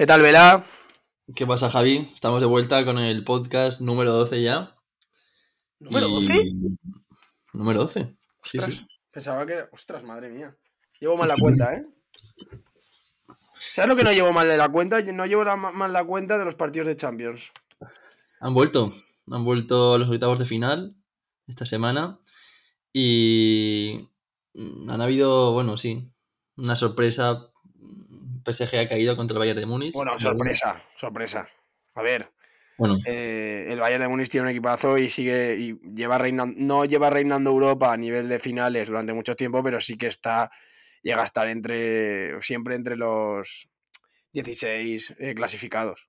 ¿Qué 0.00 0.06
tal, 0.06 0.22
Vela? 0.22 0.64
¿Qué 1.34 1.46
pasa, 1.46 1.68
Javi? 1.68 2.10
Estamos 2.14 2.40
de 2.40 2.46
vuelta 2.46 2.82
con 2.86 2.96
el 2.98 3.22
podcast 3.22 3.82
número 3.82 4.12
12 4.12 4.40
ya. 4.40 4.74
¿Número 5.78 6.08
Y- 6.08 6.26
12? 6.26 6.52
Número 7.52 7.80
12. 7.80 8.16
Sí, 8.42 8.56
Ostras, 8.56 8.74
sí. 8.76 8.86
pensaba 9.10 9.44
que... 9.44 9.66
Ostras, 9.72 10.02
madre 10.02 10.30
mía. 10.30 10.56
Llevo 10.98 11.18
mal 11.18 11.28
la 11.28 11.36
cuenta, 11.38 11.74
¿eh? 11.74 11.84
¿Sabes 13.74 13.90
lo 13.90 13.94
que 13.96 14.04
no 14.04 14.12
llevo 14.12 14.32
mal 14.32 14.48
de 14.48 14.56
la 14.56 14.70
cuenta? 14.70 15.02
No 15.02 15.26
llevo 15.26 15.44
la- 15.44 15.56
mal 15.56 15.92
la 15.92 16.02
cuenta 16.02 16.38
de 16.38 16.46
los 16.46 16.54
partidos 16.54 16.86
de 16.86 16.96
Champions. 16.96 17.50
Han 18.40 18.54
vuelto. 18.54 18.94
Han 19.30 19.44
vuelto 19.44 19.98
los 19.98 20.08
octavos 20.08 20.38
de 20.38 20.46
final 20.46 20.96
esta 21.46 21.66
semana. 21.66 22.18
Y 22.90 24.08
han 24.88 25.02
habido, 25.02 25.52
bueno, 25.52 25.76
sí, 25.76 26.10
una 26.56 26.74
sorpresa. 26.74 27.50
PSG 28.54 28.78
ha 28.78 28.88
caído 28.88 29.16
contra 29.16 29.34
el 29.34 29.38
Bayern 29.40 29.60
de 29.60 29.66
Múnich. 29.66 29.94
Bueno, 29.94 30.18
sorpresa, 30.18 30.82
sorpresa. 30.96 31.48
A 31.94 32.02
ver, 32.02 32.28
Bueno, 32.78 32.96
eh, 33.06 33.66
el 33.70 33.80
Bayern 33.80 34.02
de 34.02 34.08
Múnich 34.08 34.28
tiene 34.30 34.46
un 34.46 34.50
equipazo 34.50 34.96
y 34.98 35.08
sigue 35.08 35.56
y 35.58 35.78
lleva 35.94 36.18
reinando, 36.18 36.54
no 36.56 36.84
lleva 36.84 37.10
reinando 37.10 37.50
Europa 37.50 37.92
a 37.92 37.96
nivel 37.96 38.28
de 38.28 38.38
finales 38.38 38.88
durante 38.88 39.12
mucho 39.12 39.34
tiempo, 39.36 39.62
pero 39.62 39.80
sí 39.80 39.96
que 39.96 40.06
está 40.06 40.50
llega 41.02 41.22
a 41.22 41.24
estar 41.24 41.48
entre 41.48 42.40
siempre 42.42 42.74
entre 42.74 42.96
los 42.96 43.68
16 44.32 45.14
eh, 45.18 45.34
clasificados. 45.34 46.08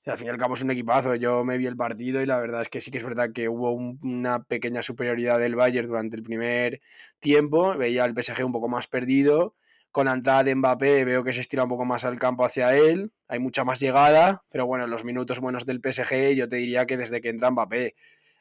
O 0.00 0.04
sea, 0.04 0.12
al 0.12 0.18
fin 0.18 0.28
y 0.28 0.30
al 0.30 0.38
cabo 0.38 0.54
es 0.54 0.62
un 0.62 0.70
equipazo. 0.70 1.14
Yo 1.16 1.44
me 1.44 1.58
vi 1.58 1.66
el 1.66 1.76
partido 1.76 2.22
y 2.22 2.26
la 2.26 2.38
verdad 2.38 2.62
es 2.62 2.68
que 2.68 2.80
sí 2.80 2.90
que 2.90 2.98
es 2.98 3.04
verdad 3.04 3.30
que 3.34 3.48
hubo 3.48 3.72
un- 3.72 3.98
una 4.02 4.42
pequeña 4.44 4.82
superioridad 4.82 5.38
del 5.40 5.56
Bayern 5.56 5.88
durante 5.88 6.16
el 6.16 6.22
primer 6.22 6.80
tiempo. 7.18 7.76
Veía 7.76 8.04
al 8.04 8.14
PSG 8.14 8.44
un 8.44 8.52
poco 8.52 8.68
más 8.68 8.86
perdido. 8.86 9.56
Con 9.90 10.06
la 10.06 10.12
entrada 10.12 10.44
de 10.44 10.54
Mbappé 10.54 11.04
veo 11.04 11.24
que 11.24 11.32
se 11.32 11.40
estira 11.40 11.62
un 11.64 11.68
poco 11.68 11.84
más 11.84 12.04
al 12.04 12.18
campo 12.18 12.44
hacia 12.44 12.74
él. 12.76 13.10
Hay 13.26 13.38
mucha 13.38 13.64
más 13.64 13.80
llegada. 13.80 14.44
Pero 14.50 14.66
bueno, 14.66 14.84
en 14.84 14.90
los 14.90 15.04
minutos 15.04 15.40
buenos 15.40 15.64
del 15.66 15.80
PSG 15.80 16.34
yo 16.36 16.48
te 16.48 16.56
diría 16.56 16.86
que 16.86 16.96
desde 16.96 17.20
que 17.20 17.30
entra 17.30 17.50
Mbappé 17.50 17.94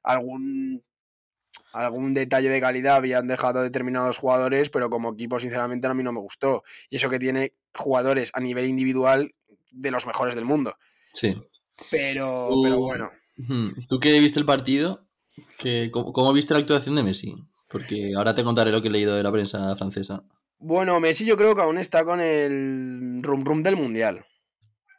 algún, 0.04 0.84
algún 1.74 2.14
detalle 2.14 2.50
de 2.50 2.62
calidad 2.62 2.96
habían 2.98 3.28
dejado 3.28 3.62
determinados 3.62 4.18
jugadores, 4.18 4.70
pero 4.70 4.90
como 4.90 5.14
equipo 5.14 5.40
sinceramente 5.40 5.88
a 5.88 5.94
mí 5.94 6.04
no 6.04 6.12
me 6.12 6.20
gustó. 6.20 6.64
Y 6.90 6.98
eso 6.98 7.10
que 7.10 7.20
tiene 7.20 7.54
jugadores 7.76 8.32
a 8.34 8.40
nivel 8.40 8.66
individual 8.66 9.34
de 9.72 9.92
los 9.92 10.06
mejores 10.08 10.36
del 10.36 10.46
mundo. 10.46 10.76
sí. 11.14 11.36
Pero, 11.92 12.50
Uh. 12.56 12.64
pero 12.64 12.80
bueno. 12.80 13.12
¿Tú 13.88 14.00
qué 14.00 14.20
viste 14.20 14.40
el 14.40 14.46
partido? 14.48 15.06
¿Qué- 15.60 15.92
cómo, 15.94 16.12
cómo 16.12 16.34
viste 16.34 16.56
la 16.56 16.60
actuación 16.60 16.96
de 16.96 17.04
Messi? 17.04 17.36
Porque 17.70 18.14
ahora 18.18 18.34
te 18.34 18.44
contaré 18.44 18.72
lo 18.72 18.82
que 18.82 18.88
he 18.88 18.92
leído 18.92 19.16
de 19.16 19.22
la 19.22 19.32
prensa 19.32 19.76
francesa. 19.76 20.24
Bueno, 20.60 21.00
Messi 21.00 21.26
yo 21.26 21.38
creo 21.38 21.56
que 21.56 21.62
aún 21.62 21.78
está 21.78 22.04
con 22.04 22.20
el 22.20 23.20
rum 23.22 23.44
rum 23.44 23.62
del 23.62 23.76
mundial. 23.76 24.26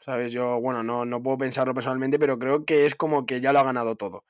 ¿Sabes? 0.01 0.33
Yo, 0.33 0.61
bueno, 0.61 0.83
no, 0.83 1.05
no 1.05 1.23
puedo 1.23 1.39
pensarlo 1.39 1.75
personalmente, 1.75 2.19
pero 2.19 2.39
creo 2.39 2.64
que 2.64 2.87
es 2.87 2.95
como 2.95 3.27
que 3.27 3.41
ya 3.41 3.53
lo 3.53 3.59
ha 3.59 3.64
ganado 3.64 3.97
todo. 3.97 4.25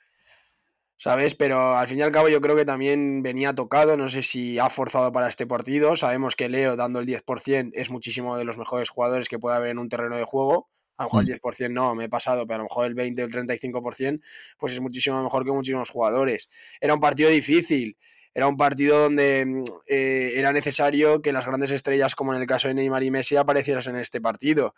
¿Sabes? 0.97 1.35
Pero 1.37 1.77
al 1.77 1.87
fin 1.87 1.99
y 1.99 2.03
al 2.03 2.11
cabo 2.11 2.29
yo 2.29 2.41
creo 2.41 2.57
que 2.57 2.65
también 2.65 3.23
venía 3.23 3.55
tocado, 3.55 3.97
no 3.97 4.09
sé 4.09 4.23
si 4.23 4.59
ha 4.59 4.69
forzado 4.71 5.13
para 5.13 5.29
este 5.29 5.47
partido. 5.47 5.95
Sabemos 5.95 6.35
que 6.35 6.49
Leo 6.49 6.75
dando 6.75 6.99
el 6.99 7.07
10% 7.07 7.71
es 7.75 7.91
muchísimo 7.91 8.37
de 8.37 8.45
los 8.45 8.59
mejores 8.59 8.91
jugadores 8.91 9.29
que 9.29 9.39
puede 9.39 9.57
haber 9.57 9.71
en 9.71 9.79
un 9.79 9.89
terreno 9.89 10.17
de 10.17 10.25
juego. 10.25 10.69
A 10.97 11.05
lo 11.05 11.11
mejor 11.11 11.23
el 11.23 11.29
10% 11.29 11.71
no, 11.71 11.95
me 11.95 12.05
he 12.07 12.09
pasado, 12.09 12.47
pero 12.47 12.57
a 12.57 12.59
lo 12.59 12.65
mejor 12.65 12.87
el 12.87 12.95
20 12.95 13.23
o 13.23 13.27
el 13.27 13.33
35% 13.33 14.21
pues 14.59 14.73
es 14.73 14.81
muchísimo 14.81 15.23
mejor 15.23 15.45
que 15.45 15.53
muchísimos 15.53 15.91
jugadores. 15.91 16.49
Era 16.81 16.95
un 16.95 17.01
partido 17.01 17.31
difícil, 17.31 17.97
era 18.35 18.47
un 18.47 18.57
partido 18.57 19.01
donde 19.01 19.45
mm, 19.45 19.63
eh, 19.87 20.33
era 20.37 20.53
necesario 20.53 21.21
que 21.23 21.33
las 21.33 21.47
grandes 21.47 21.71
estrellas, 21.71 22.15
como 22.15 22.35
en 22.35 22.41
el 22.41 22.47
caso 22.47 22.69
de 22.69 22.75
Neymar 22.75 23.03
y 23.03 23.11
Messi, 23.11 23.37
aparecieran 23.37 23.83
en 23.89 23.97
este 23.97 24.21
partido. 24.21 24.75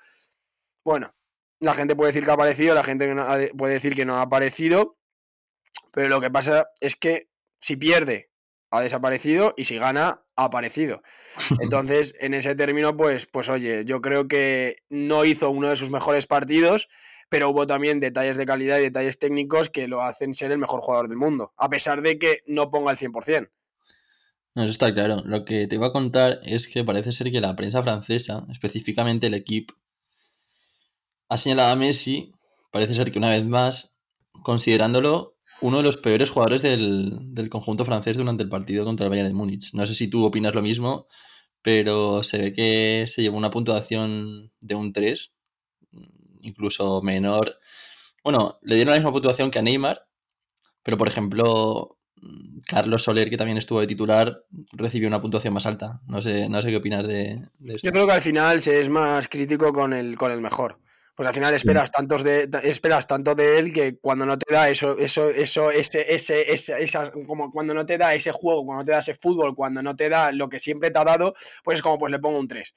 Bueno, 0.85 1.15
la 1.61 1.75
gente 1.75 1.95
puede 1.95 2.11
decir 2.11 2.25
que 2.25 2.31
ha 2.31 2.35
aparecido, 2.35 2.75
la 2.75 2.85
gente 2.85 3.53
puede 3.57 3.75
decir 3.75 3.95
que 3.95 4.05
no 4.05 4.17
ha 4.17 4.23
aparecido, 4.23 4.97
pero 5.93 6.09
lo 6.09 6.21
que 6.21 6.31
pasa 6.31 6.71
es 6.81 6.97
que 6.97 7.29
si 7.61 7.77
pierde, 7.77 8.31
ha 8.71 8.81
desaparecido 8.81 9.53
y 9.57 9.65
si 9.65 9.79
gana, 9.79 10.23
ha 10.37 10.45
aparecido. 10.45 11.03
Entonces, 11.61 12.15
en 12.21 12.35
ese 12.35 12.55
término, 12.55 12.97
pues, 12.97 13.27
pues 13.27 13.49
oye, 13.49 13.85
yo 13.85 14.01
creo 14.01 14.29
que 14.29 14.77
no 14.89 15.25
hizo 15.25 15.51
uno 15.51 15.69
de 15.69 15.77
sus 15.77 15.91
mejores 15.91 16.27
partidos, 16.27 16.89
pero 17.31 17.49
hubo 17.49 17.67
también 17.67 18.01
detalles 18.01 18.37
de 18.37 18.45
calidad 18.45 18.79
y 18.79 18.83
detalles 18.83 19.19
técnicos 19.19 19.71
que 19.71 19.89
lo 19.89 20.03
hacen 20.03 20.35
ser 20.35 20.53
el 20.53 20.59
mejor 20.59 20.81
jugador 20.81 21.09
del 21.09 21.17
mundo, 21.17 21.53
a 21.57 21.71
pesar 21.71 22.03
de 22.03 22.19
que 22.19 22.41
no 22.47 22.71
ponga 22.71 22.91
el 22.91 22.99
100%. 22.99 23.49
No, 24.57 24.63
eso 24.65 24.73
está 24.73 24.93
claro. 24.93 25.23
Lo 25.25 25.45
que 25.45 25.69
te 25.69 25.77
iba 25.77 25.87
a 25.87 25.93
contar 25.93 26.41
es 26.45 26.67
que 26.67 26.85
parece 26.85 27.13
ser 27.13 27.31
que 27.31 27.41
la 27.41 27.55
prensa 27.55 27.83
francesa, 27.83 28.45
específicamente 28.51 29.29
el 29.29 29.35
equipo, 29.35 29.75
ha 31.29 31.39
señalado 31.39 31.73
a 31.73 31.77
Messi, 31.77 32.33
parece 32.73 32.95
ser 32.95 33.13
que 33.13 33.19
una 33.19 33.31
vez 33.31 33.45
más, 33.45 33.97
considerándolo 34.43 35.37
uno 35.61 35.77
de 35.77 35.83
los 35.85 35.97
peores 35.97 36.31
jugadores 36.31 36.63
del, 36.63 37.33
del 37.33 37.49
conjunto 37.49 37.85
francés 37.85 38.17
durante 38.17 38.43
el 38.43 38.49
partido 38.49 38.85
contra 38.85 39.07
el 39.07 39.11
Bayern 39.11 39.29
de 39.29 39.35
Múnich. 39.35 39.73
No 39.73 39.87
sé 39.87 39.95
si 39.95 40.09
tú 40.09 40.25
opinas 40.25 40.55
lo 40.55 40.63
mismo, 40.63 41.07
pero 41.63 42.25
se 42.25 42.39
ve 42.39 42.53
que 42.53 43.05
se 43.07 43.23
llevó 43.23 43.37
una 43.37 43.53
puntuación 43.53 44.51
de 44.61 44.75
un 44.75 44.93
3, 44.93 45.33
incluso 46.43 47.03
menor. 47.03 47.59
Bueno, 48.25 48.59
le 48.63 48.77
dieron 48.77 48.93
la 48.93 48.99
misma 48.99 49.13
puntuación 49.13 49.51
que 49.51 49.59
a 49.59 49.63
Neymar, 49.63 50.07
pero 50.83 50.99
por 50.99 51.09
ejemplo, 51.09 51.99
Carlos 52.67 53.03
Soler, 53.03 53.31
que 53.31 53.37
también 53.37 53.59
estuvo 53.59 53.81
de 53.81 53.87
titular, 53.87 54.45
recibió 54.73 55.09
una 55.09 55.21
puntuación 55.23 55.55
más 55.55 55.67
alta. 55.67 56.01
No 56.07 56.21
sé, 56.21 56.49
no 56.49 56.61
sé 56.61 56.69
qué 56.71 56.77
opinas 56.77 57.07
de, 57.07 57.49
de 57.59 57.75
esto. 57.77 57.87
Yo 57.87 57.93
creo 57.93 58.07
que 58.07 58.13
al 58.13 58.23
final 58.23 58.61
se 58.61 58.81
es 58.81 58.89
más 58.89 59.29
crítico 59.29 59.73
con 59.73 59.93
el, 59.93 60.17
con 60.17 60.31
el 60.31 60.41
mejor. 60.41 60.79
Porque 61.15 61.29
al 61.29 61.35
final 61.35 61.53
esperas 61.55 61.91
tantos 61.91 62.23
de 62.23 62.49
esperas 62.63 63.07
tanto 63.07 63.35
de 63.35 63.59
él 63.59 63.75
que 63.75 63.99
cuando 63.99 64.25
no 64.25 64.39
te 64.39 64.55
da 64.55 64.71
eso, 64.71 64.97
eso, 64.97 65.29
eso, 65.29 65.71
ese, 65.71 66.15
ese, 66.15 66.51
esa, 66.51 66.79
esa- 66.79 67.13
como 67.27 67.51
cuando 67.53 67.75
no 67.75 67.85
te 67.85 67.99
da 67.99 68.15
ese 68.15 68.33
juego, 68.33 68.65
cuando 68.65 68.81
no 68.83 68.85
te 68.87 68.93
da 68.93 69.01
ese 69.01 69.13
fútbol, 69.15 69.55
cuando 69.55 69.83
no 69.83 69.95
te 69.95 70.09
da 70.09 70.33
lo 70.33 70.49
que 70.49 70.59
siempre 70.59 70.91
te 70.91 70.99
ha 70.99 71.05
dado, 71.05 71.35
pues 71.63 71.79
es 71.79 71.83
como 71.83 71.99
pues 71.99 72.11
le 72.11 72.21
pongo 72.21 72.39
un 72.39 72.49
3. 72.49 72.75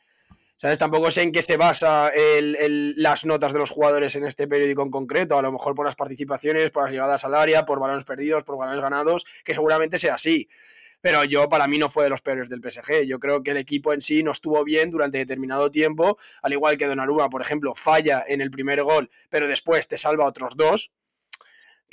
¿Sabes? 0.55 0.77
Tampoco 0.79 1.11
sé 1.11 1.23
en 1.23 1.31
qué 1.31 1.41
se 1.41 1.57
basa 1.57 2.09
el- 2.09 2.55
el- 2.55 2.93
las 2.97 3.25
notas 3.25 3.51
de 3.53 3.59
los 3.59 3.69
jugadores 3.71 4.15
en 4.15 4.25
este 4.25 4.47
periódico 4.47 4.81
en 4.83 4.91
concreto. 4.91 5.37
A 5.37 5.41
lo 5.41 5.51
mejor 5.51 5.75
por 5.75 5.85
las 5.85 5.95
participaciones, 5.95 6.71
por 6.71 6.83
las 6.83 6.91
llegadas 6.93 7.25
al 7.25 7.35
área, 7.35 7.65
por 7.65 7.79
balones 7.79 8.05
perdidos, 8.05 8.43
por 8.43 8.57
balones 8.57 8.81
ganados, 8.81 9.25
que 9.43 9.53
seguramente 9.53 9.97
sea 9.97 10.13
así. 10.15 10.47
Pero 11.01 11.25
yo, 11.25 11.49
para 11.49 11.67
mí, 11.67 11.77
no 11.79 11.89
fue 11.89 12.05
de 12.05 12.09
los 12.11 12.21
peores 12.21 12.49
del 12.49 12.61
PSG. 12.61 13.05
Yo 13.05 13.19
creo 13.19 13.43
que 13.43 13.51
el 13.51 13.57
equipo 13.57 13.91
en 13.93 13.99
sí 13.99 14.23
no 14.23 14.31
estuvo 14.31 14.63
bien 14.63 14.89
durante 14.89 15.17
determinado 15.17 15.69
tiempo, 15.69 16.17
al 16.41 16.53
igual 16.53 16.77
que 16.77 16.87
Donnarumma, 16.87 17.29
por 17.29 17.41
ejemplo, 17.41 17.73
falla 17.75 18.23
en 18.25 18.39
el 18.39 18.49
primer 18.51 18.83
gol, 18.83 19.09
pero 19.29 19.49
después 19.49 19.87
te 19.89 19.97
salva 19.97 20.25
otros 20.25 20.55
dos. 20.55 20.91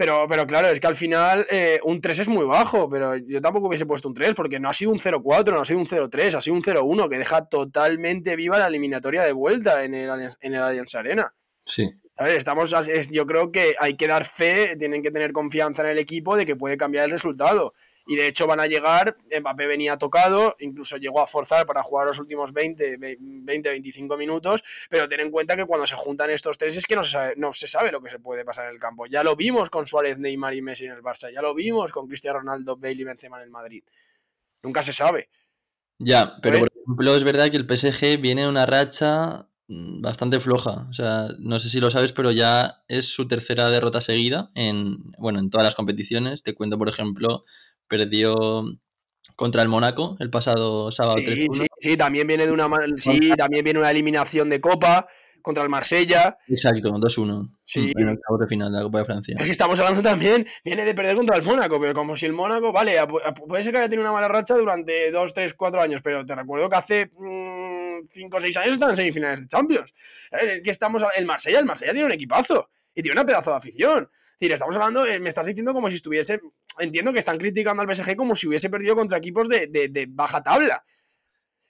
Pero, 0.00 0.24
pero 0.26 0.46
claro, 0.46 0.68
es 0.68 0.80
que 0.80 0.86
al 0.86 0.94
final 0.94 1.46
eh, 1.50 1.78
un 1.84 2.00
3 2.00 2.20
es 2.20 2.28
muy 2.30 2.46
bajo, 2.46 2.88
pero 2.88 3.16
yo 3.16 3.42
tampoco 3.42 3.68
hubiese 3.68 3.84
puesto 3.84 4.08
un 4.08 4.14
3 4.14 4.34
porque 4.34 4.58
no 4.58 4.70
ha 4.70 4.72
sido 4.72 4.92
un 4.92 4.98
0-4, 4.98 5.52
no 5.52 5.60
ha 5.60 5.64
sido 5.66 5.78
un 5.78 5.84
0-3, 5.84 6.36
ha 6.36 6.40
sido 6.40 6.56
un 6.56 6.62
0-1 6.62 7.06
que 7.10 7.18
deja 7.18 7.44
totalmente 7.44 8.34
viva 8.34 8.58
la 8.58 8.68
eliminatoria 8.68 9.22
de 9.22 9.32
vuelta 9.32 9.84
en 9.84 9.92
el, 9.92 10.08
en 10.40 10.54
el 10.54 10.62
Allianz 10.62 10.94
Arena. 10.94 11.34
Sí. 11.64 11.88
¿Sabes? 12.16 12.36
Estamos, 12.36 12.72
es- 12.88 13.10
yo 13.10 13.26
creo 13.26 13.50
que 13.52 13.74
hay 13.78 13.96
que 13.96 14.06
dar 14.06 14.24
fe, 14.24 14.76
tienen 14.76 15.02
que 15.02 15.10
tener 15.10 15.32
confianza 15.32 15.82
en 15.82 15.90
el 15.90 15.98
equipo 15.98 16.36
de 16.36 16.44
que 16.44 16.56
puede 16.56 16.76
cambiar 16.76 17.04
el 17.06 17.10
resultado. 17.10 17.72
Y 18.06 18.16
de 18.16 18.26
hecho 18.26 18.46
van 18.46 18.60
a 18.60 18.66
llegar, 18.66 19.16
Mbappé 19.40 19.66
venía 19.66 19.96
tocado, 19.96 20.56
incluso 20.58 20.96
llegó 20.96 21.20
a 21.20 21.26
forzar 21.26 21.64
para 21.64 21.82
jugar 21.82 22.06
los 22.08 22.18
últimos 22.18 22.52
20, 22.52 22.98
20-25 22.98 24.16
minutos, 24.18 24.64
pero 24.88 25.06
ten 25.06 25.20
en 25.20 25.30
cuenta 25.30 25.56
que 25.56 25.64
cuando 25.64 25.86
se 25.86 25.94
juntan 25.96 26.30
estos 26.30 26.58
tres 26.58 26.76
es 26.76 26.86
que 26.86 26.96
no 26.96 27.02
se, 27.04 27.10
sabe, 27.12 27.34
no 27.36 27.52
se 27.52 27.68
sabe 27.68 27.92
lo 27.92 28.00
que 28.00 28.10
se 28.10 28.18
puede 28.18 28.44
pasar 28.44 28.64
en 28.66 28.72
el 28.72 28.78
campo. 28.80 29.06
Ya 29.06 29.22
lo 29.22 29.36
vimos 29.36 29.70
con 29.70 29.86
Suárez, 29.86 30.18
Neymar 30.18 30.54
y 30.54 30.62
Messi 30.62 30.86
en 30.86 30.92
el 30.92 31.02
Barça, 31.02 31.32
ya 31.32 31.40
lo 31.42 31.54
vimos 31.54 31.92
con 31.92 32.06
Cristiano 32.08 32.40
Ronaldo, 32.40 32.76
Bale 32.76 32.94
y 32.94 33.04
Benzema 33.04 33.36
en 33.38 33.44
el 33.44 33.50
Madrid. 33.50 33.84
Nunca 34.62 34.82
se 34.82 34.92
sabe. 34.92 35.28
Ya, 35.98 36.36
pero 36.42 36.56
¿Eh? 36.56 36.60
por 36.60 36.72
ejemplo, 36.74 37.16
es 37.16 37.24
verdad 37.24 37.50
que 37.50 37.58
el 37.58 37.66
PSG 37.66 38.18
viene 38.20 38.42
de 38.42 38.48
una 38.48 38.66
racha 38.66 39.46
bastante 39.70 40.40
floja. 40.40 40.86
O 40.90 40.92
sea, 40.92 41.28
no 41.38 41.58
sé 41.58 41.68
si 41.70 41.80
lo 41.80 41.90
sabes, 41.90 42.12
pero 42.12 42.32
ya 42.32 42.82
es 42.88 43.08
su 43.08 43.28
tercera 43.28 43.70
derrota 43.70 44.00
seguida 44.00 44.50
en, 44.54 44.98
bueno, 45.18 45.38
en 45.38 45.48
todas 45.50 45.64
las 45.64 45.74
competiciones. 45.74 46.42
Te 46.42 46.54
cuento, 46.54 46.76
por 46.76 46.88
ejemplo, 46.88 47.44
perdió 47.86 48.64
contra 49.36 49.62
el 49.62 49.68
Mónaco 49.68 50.16
el 50.18 50.30
pasado 50.30 50.90
sábado 50.90 51.18
Sí, 51.18 51.24
3-1. 51.24 51.52
sí, 51.52 51.66
sí, 51.78 51.96
también 51.96 52.26
viene 52.26 52.46
de 52.46 52.52
una 52.52 52.68
sí, 52.96 53.30
también 53.36 53.64
viene 53.64 53.78
una 53.78 53.90
eliminación 53.90 54.50
de 54.50 54.60
Copa 54.60 55.06
contra 55.42 55.62
el 55.62 55.68
Marsella. 55.68 56.36
Exacto, 56.48 56.90
2-1. 56.90 57.56
Sí. 57.64 57.92
En 57.96 58.08
el 58.08 58.14
octavo 58.16 58.38
de 58.38 58.46
final 58.46 58.70
de 58.72 58.78
la 58.78 58.84
Copa 58.84 58.98
de 58.98 59.04
Francia. 59.04 59.36
Es 59.38 59.44
que 59.44 59.50
estamos 59.52 59.78
hablando 59.78 60.02
también, 60.02 60.46
viene 60.64 60.84
de 60.84 60.94
perder 60.94 61.16
contra 61.16 61.36
el 61.36 61.42
Mónaco, 61.42 61.80
pero 61.80 61.94
como 61.94 62.16
si 62.16 62.26
el 62.26 62.32
Mónaco, 62.32 62.72
vale, 62.72 63.00
pu- 63.02 63.20
pu- 63.22 63.46
puede 63.48 63.62
ser 63.62 63.72
que 63.72 63.78
haya 63.78 63.88
tenido 63.88 64.02
una 64.08 64.12
mala 64.12 64.28
racha 64.28 64.54
durante 64.54 65.10
2, 65.10 65.34
3, 65.34 65.54
4 65.54 65.80
años, 65.80 66.00
pero 66.02 66.24
te 66.26 66.34
recuerdo 66.34 66.68
que 66.68 66.76
hace 66.76 67.10
5 68.12 68.36
o 68.36 68.40
6 68.40 68.56
años 68.56 68.74
estaban 68.74 68.92
en 68.92 68.96
semifinales 68.96 69.40
de 69.40 69.46
Champions. 69.46 69.92
Eh, 70.32 70.56
Es 70.56 70.62
que 70.62 70.70
estamos, 70.70 71.04
el 71.16 71.26
Marsella, 71.26 71.58
el 71.58 71.66
Marsella 71.66 71.92
tiene 71.92 72.06
un 72.06 72.12
equipazo 72.12 72.70
y 72.94 73.02
tiene 73.02 73.12
una 73.14 73.26
pedazo 73.26 73.50
de 73.50 73.56
afición. 73.56 74.10
Es 74.12 74.38
decir, 74.40 74.52
estamos 74.52 74.74
hablando, 74.76 75.06
eh, 75.06 75.20
me 75.20 75.28
estás 75.28 75.46
diciendo 75.46 75.72
como 75.72 75.88
si 75.90 75.96
estuviese, 75.96 76.40
entiendo 76.78 77.12
que 77.12 77.18
están 77.20 77.38
criticando 77.38 77.82
al 77.82 77.94
PSG 77.94 78.16
como 78.16 78.34
si 78.34 78.48
hubiese 78.48 78.68
perdido 78.70 78.96
contra 78.96 79.18
equipos 79.18 79.48
de, 79.48 79.66
de- 79.68 79.88
de 79.88 80.06
baja 80.08 80.42
tabla. 80.42 80.82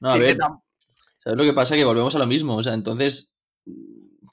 No, 0.00 0.10
a 0.12 0.16
ver, 0.16 0.38
tam- 0.38 0.62
¿sabes 1.22 1.36
lo 1.36 1.44
que 1.44 1.52
pasa? 1.52 1.76
Que 1.76 1.84
volvemos 1.84 2.14
a 2.14 2.18
lo 2.18 2.26
mismo. 2.26 2.56
O 2.56 2.62
sea, 2.62 2.72
entonces, 2.72 3.30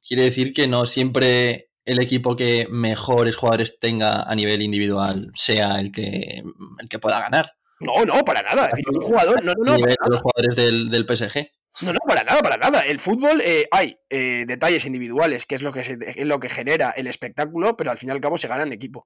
quiere 0.07 0.23
decir 0.23 0.53
que 0.53 0.67
no 0.67 0.85
siempre 0.85 1.71
el 1.85 2.01
equipo 2.01 2.35
que 2.35 2.67
mejores 2.69 3.35
jugadores 3.35 3.79
tenga 3.79 4.23
a 4.23 4.35
nivel 4.35 4.61
individual 4.61 5.31
sea 5.35 5.79
el 5.79 5.91
que, 5.91 6.43
el 6.79 6.89
que 6.89 6.99
pueda 6.99 7.19
ganar. 7.19 7.53
No, 7.79 8.03
no, 8.05 8.25
para 8.25 8.41
nada. 8.41 8.65
Es 8.67 8.71
decir, 8.71 8.85
un 8.89 8.99
jugador. 9.01 9.43
No, 9.43 9.53
no, 9.53 9.63
no. 9.63 9.73
A 9.73 9.77
nivel 9.77 9.95
para 9.95 10.09
de 10.09 10.13
los 10.15 10.21
jugadores 10.21 10.55
del, 10.55 10.89
del 10.89 11.05
PSG. 11.05 11.47
No, 11.81 11.93
no, 11.93 11.99
para 12.07 12.23
nada, 12.23 12.41
para 12.41 12.57
nada. 12.57 12.81
El 12.81 12.97
fútbol 12.97 13.39
eh, 13.41 13.67
hay 13.71 13.95
eh, 14.09 14.45
detalles 14.47 14.85
individuales, 14.85 15.45
que 15.45 15.55
es 15.55 15.61
lo 15.61 15.71
que, 15.71 15.83
se- 15.83 15.97
es 16.01 16.25
lo 16.25 16.39
que 16.39 16.49
genera 16.49 16.89
el 16.91 17.05
espectáculo, 17.07 17.77
pero 17.77 17.91
al 17.91 17.97
fin 17.99 18.09
y 18.09 18.11
al 18.11 18.19
cabo 18.19 18.37
se 18.37 18.47
gana 18.47 18.63
en 18.63 18.73
equipo. 18.73 19.05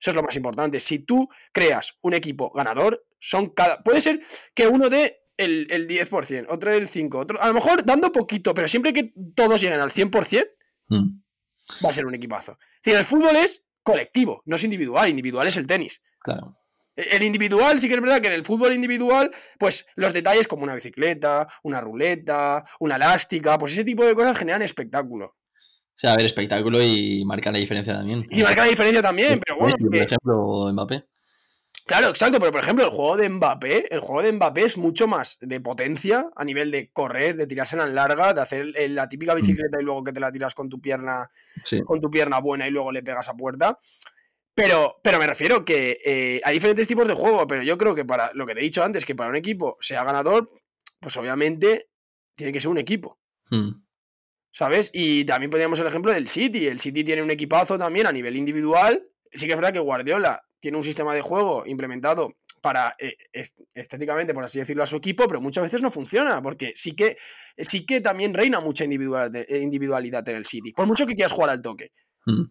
Eso 0.00 0.10
es 0.10 0.14
lo 0.16 0.22
más 0.22 0.36
importante. 0.36 0.78
Si 0.80 1.00
tú 1.00 1.28
creas 1.52 1.98
un 2.00 2.14
equipo 2.14 2.50
ganador, 2.54 3.04
son 3.18 3.50
cada. 3.50 3.82
Puede 3.82 4.00
ser 4.00 4.20
que 4.54 4.68
uno 4.68 4.88
dé 4.88 5.18
el, 5.40 5.66
el 5.70 5.88
10%, 5.88 6.46
otro 6.48 6.70
del 6.70 6.88
5%, 6.88 7.14
otro. 7.14 7.42
A 7.42 7.48
lo 7.48 7.54
mejor 7.54 7.84
dando 7.84 8.12
poquito, 8.12 8.54
pero 8.54 8.68
siempre 8.68 8.92
que 8.92 9.12
todos 9.34 9.60
lleguen 9.60 9.80
al 9.80 9.90
100%, 9.90 10.46
Mm, 10.90 11.22
va 11.84 11.90
a 11.90 11.92
ser 11.92 12.04
un 12.04 12.14
equipazo. 12.14 12.58
Es 12.76 12.82
decir, 12.84 12.98
el 12.98 13.04
fútbol 13.04 13.36
es 13.36 13.64
colectivo, 13.82 14.42
no 14.44 14.56
es 14.56 14.64
individual. 14.64 15.08
Individual 15.08 15.46
es 15.46 15.56
el 15.56 15.66
tenis. 15.66 16.02
claro. 16.18 16.56
El 16.96 17.22
individual, 17.22 17.78
sí 17.78 17.88
que 17.88 17.94
es 17.94 18.00
verdad 18.00 18.20
que 18.20 18.26
en 18.26 18.34
el 18.34 18.44
fútbol 18.44 18.74
individual, 18.74 19.30
pues 19.58 19.86
los 19.94 20.12
detalles 20.12 20.46
como 20.46 20.64
una 20.64 20.74
bicicleta, 20.74 21.46
una 21.62 21.80
ruleta, 21.80 22.62
una 22.78 22.96
elástica, 22.96 23.56
pues 23.56 23.72
ese 23.72 23.84
tipo 23.84 24.04
de 24.04 24.14
cosas 24.14 24.36
generan 24.36 24.60
espectáculo. 24.60 25.26
O 25.26 25.96
sea, 25.96 26.12
a 26.12 26.16
ver, 26.16 26.26
espectáculo 26.26 26.82
y 26.82 27.24
marca 27.24 27.52
la 27.52 27.58
diferencia 27.58 27.94
también. 27.94 28.20
Y 28.30 28.42
marca 28.42 28.62
la 28.64 28.70
diferencia 28.70 29.00
también, 29.00 29.40
pero 29.40 29.58
bueno, 29.58 29.76
por 29.78 29.96
ejemplo, 29.96 30.72
Mbappé. 30.72 31.04
Claro, 31.90 32.08
exacto, 32.08 32.38
pero 32.38 32.52
por 32.52 32.60
ejemplo, 32.60 32.84
el 32.84 32.90
juego 32.90 33.16
de 33.16 33.28
Mbappé, 33.28 33.92
el 33.92 33.98
juego 34.00 34.22
de 34.22 34.32
Mbappé 34.32 34.62
es 34.62 34.78
mucho 34.78 35.08
más 35.08 35.38
de 35.40 35.60
potencia 35.60 36.30
a 36.36 36.44
nivel 36.44 36.70
de 36.70 36.90
correr, 36.92 37.34
de 37.36 37.48
tirarse 37.48 37.76
en 37.76 37.94
larga, 37.94 38.32
de 38.32 38.40
hacer 38.40 38.72
el- 38.76 38.94
la 38.94 39.08
típica 39.08 39.34
bicicleta 39.34 39.80
y 39.80 39.84
luego 39.84 40.04
que 40.04 40.12
te 40.12 40.20
la 40.20 40.30
tiras 40.30 40.54
con 40.54 40.68
tu 40.68 40.80
pierna 40.80 41.28
Sí. 41.64 41.80
con 41.80 42.00
tu 42.00 42.08
pierna 42.08 42.38
buena 42.38 42.68
y 42.68 42.70
luego 42.70 42.92
le 42.92 43.02
pegas 43.02 43.28
a 43.28 43.34
puerta. 43.34 43.76
Pero, 44.54 45.00
pero 45.02 45.18
me 45.18 45.26
refiero 45.26 45.64
que 45.64 45.98
eh, 46.04 46.40
hay 46.44 46.54
diferentes 46.54 46.86
tipos 46.86 47.08
de 47.08 47.14
juego, 47.14 47.46
pero 47.46 47.62
yo 47.62 47.76
creo 47.76 47.94
que 47.94 48.04
para 48.04 48.30
lo 48.34 48.46
que 48.46 48.54
te 48.54 48.60
he 48.60 48.64
dicho 48.64 48.82
antes, 48.84 49.04
que 49.04 49.14
para 49.16 49.30
un 49.30 49.36
equipo 49.36 49.76
sea 49.80 50.04
ganador, 50.04 50.48
pues 51.00 51.16
obviamente 51.16 51.88
tiene 52.36 52.52
que 52.52 52.60
ser 52.60 52.70
un 52.70 52.78
equipo, 52.78 53.18
Mm, 53.50 53.82
¿sabes? 54.52 54.90
Y 54.92 55.24
también 55.24 55.50
podríamos 55.50 55.80
el 55.80 55.86
ejemplo 55.88 56.12
del 56.12 56.28
City. 56.28 56.66
El 56.68 56.78
City 56.78 57.02
tiene 57.02 57.22
un 57.22 57.30
equipazo 57.32 57.76
también 57.78 58.06
a 58.06 58.12
nivel 58.12 58.36
individual. 58.36 59.09
Sí 59.32 59.46
que 59.46 59.52
es 59.52 59.58
verdad 59.58 59.72
que 59.72 59.78
Guardiola 59.78 60.42
tiene 60.58 60.76
un 60.76 60.84
sistema 60.84 61.14
de 61.14 61.22
juego 61.22 61.64
implementado 61.66 62.34
para 62.60 62.94
eh, 62.98 63.16
est- 63.32 63.58
estéticamente, 63.74 64.34
por 64.34 64.44
así 64.44 64.58
decirlo, 64.58 64.82
a 64.82 64.86
su 64.86 64.96
equipo, 64.96 65.26
pero 65.26 65.40
muchas 65.40 65.64
veces 65.64 65.80
no 65.80 65.90
funciona, 65.90 66.42
porque 66.42 66.72
sí 66.74 66.92
que, 66.94 67.16
sí 67.56 67.86
que 67.86 68.00
también 68.02 68.34
reina 68.34 68.60
mucha 68.60 68.84
individual- 68.84 69.30
individualidad 69.48 70.28
en 70.28 70.36
el 70.36 70.44
City, 70.44 70.72
por 70.72 70.86
mucho 70.86 71.06
que 71.06 71.14
quieras 71.14 71.32
jugar 71.32 71.50
al 71.50 71.62
toque. 71.62 71.90
mm. 72.26 72.42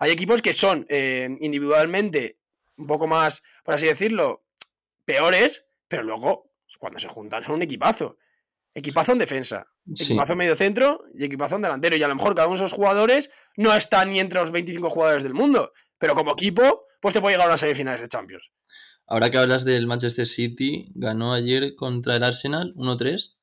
Hay 0.00 0.12
equipos 0.12 0.40
que 0.42 0.52
son 0.52 0.86
eh, 0.88 1.28
individualmente 1.40 2.38
un 2.76 2.86
poco 2.86 3.08
más, 3.08 3.42
por 3.64 3.74
así 3.74 3.88
decirlo, 3.88 4.44
peores, 5.04 5.64
pero 5.88 6.02
luego, 6.04 6.52
cuando 6.78 7.00
se 7.00 7.08
juntan, 7.08 7.42
son 7.42 7.56
un 7.56 7.62
equipazo. 7.62 8.16
Equipazo 8.74 9.10
en 9.12 9.18
defensa, 9.18 9.64
Sí. 9.94 10.12
equipazo 10.12 10.32
en 10.32 10.38
medio 10.38 10.54
centro 10.54 11.02
y 11.14 11.24
equipazo 11.24 11.56
en 11.56 11.62
delantero. 11.62 11.96
Y 11.96 12.02
a 12.04 12.08
lo 12.08 12.14
mejor 12.14 12.34
cada 12.36 12.46
uno 12.46 12.56
de 12.56 12.64
esos 12.64 12.76
jugadores 12.76 13.30
no 13.56 13.74
está 13.74 14.04
ni 14.04 14.20
entre 14.20 14.38
los 14.38 14.52
25 14.52 14.88
jugadores 14.88 15.24
del 15.24 15.34
mundo, 15.34 15.72
pero 15.98 16.14
como 16.14 16.32
equipo, 16.32 16.84
pues 17.00 17.14
te 17.14 17.20
puede 17.20 17.34
llegar 17.34 17.46
a 17.46 17.50
unas 17.50 17.60
semifinales 17.60 18.00
de 18.00 18.08
Champions. 18.08 18.50
Ahora 19.06 19.30
que 19.30 19.38
hablas 19.38 19.64
del 19.64 19.86
Manchester 19.86 20.26
City, 20.26 20.90
ganó 20.94 21.32
ayer 21.32 21.74
contra 21.76 22.16
el 22.16 22.22
Arsenal 22.22 22.74
1-3. 22.76 23.36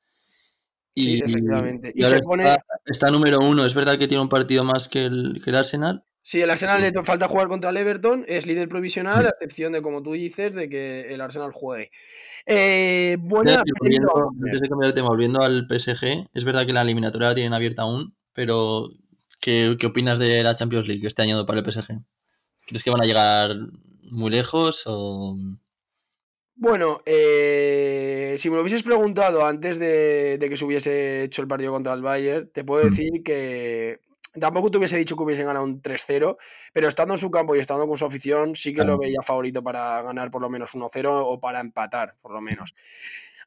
Sí, 0.95 1.19
efectivamente. 1.25 1.91
Y 1.93 2.05
se 2.05 2.19
pone- 2.19 2.43
está, 2.43 2.63
está 2.85 3.11
número 3.11 3.39
uno. 3.39 3.65
Es 3.65 3.73
verdad 3.73 3.97
que 3.97 4.07
tiene 4.07 4.21
un 4.21 4.29
partido 4.29 4.63
más 4.63 4.87
que 4.87 5.05
el, 5.05 5.41
que 5.43 5.49
el 5.49 5.55
Arsenal. 5.57 6.03
Si 6.21 6.41
el 6.41 6.49
Arsenal 6.49 6.81
le 6.81 6.91
falta 7.03 7.27
jugar 7.27 7.47
contra 7.49 7.69
el 7.69 7.77
Everton, 7.77 8.25
es 8.27 8.47
líder 8.47 8.67
provisional, 8.69 9.25
a 9.25 9.29
excepción 9.29 9.73
de, 9.73 9.81
como 9.81 10.01
tú 10.01 10.13
dices, 10.13 10.55
de 10.55 10.69
que 10.69 11.13
el 11.13 11.21
Arsenal 11.21 11.51
juegue. 11.51 11.91
Eh, 12.45 13.17
buena. 13.19 13.61
Volviendo- 13.79 14.31
antes 14.43 14.61
de 14.61 14.69
cambiar 14.69 14.91
de 14.91 14.95
tema, 14.95 15.09
volviendo 15.09 15.41
al 15.41 15.67
PSG, 15.67 16.29
es 16.33 16.43
verdad 16.45 16.65
que 16.65 16.73
la 16.73 16.81
eliminatoria 16.81 17.29
la 17.29 17.35
tienen 17.35 17.53
abierta 17.53 17.83
aún, 17.83 18.15
pero 18.33 18.89
¿qué, 19.39 19.75
qué 19.79 19.87
opinas 19.87 20.17
de 20.17 20.41
la 20.43 20.55
Champions 20.55 20.87
League 20.87 21.05
este 21.05 21.21
año 21.23 21.45
para 21.45 21.59
el 21.59 21.65
PSG? 21.65 21.99
¿Crees 22.65 22.83
que 22.83 22.91
van 22.91 23.01
a 23.01 23.05
llegar 23.05 23.51
muy 24.11 24.31
lejos 24.31 24.83
o...? 24.85 25.37
Bueno, 26.57 27.01
eh, 27.05 28.35
si 28.37 28.49
me 28.49 28.55
lo 28.55 28.61
hubieses 28.61 28.81
preguntado 28.83 29.45
antes 29.45 29.77
de, 29.77 30.37
de 30.37 30.49
que 30.49 30.55
se 30.55 30.63
hubiese 30.63 31.23
hecho 31.23 31.41
el 31.41 31.49
partido 31.49 31.73
contra 31.73 31.93
el 31.93 32.01
Bayern, 32.01 32.49
te 32.49 32.63
puedo 32.63 32.85
Mm. 32.85 32.89
decir 32.89 33.23
que 33.25 33.99
tampoco 34.39 34.71
te 34.71 34.77
hubiese 34.77 34.97
dicho 34.97 35.17
que 35.17 35.23
hubiesen 35.23 35.47
ganado 35.47 35.65
un 35.65 35.81
3-0, 35.81 36.37
pero 36.71 36.87
estando 36.87 37.13
en 37.13 37.17
su 37.17 37.29
campo 37.29 37.55
y 37.55 37.59
estando 37.59 37.85
con 37.87 37.97
su 37.97 38.05
afición, 38.05 38.55
sí 38.55 38.73
que 38.73 38.85
lo 38.85 38.97
veía 38.97 39.21
favorito 39.21 39.61
para 39.63 40.01
ganar 40.01 40.31
por 40.31 40.41
lo 40.41 40.49
menos 40.49 40.73
1-0 40.75 41.25
o 41.25 41.39
para 41.41 41.59
empatar, 41.59 42.15
por 42.21 42.31
lo 42.31 42.39
menos. 42.41 42.73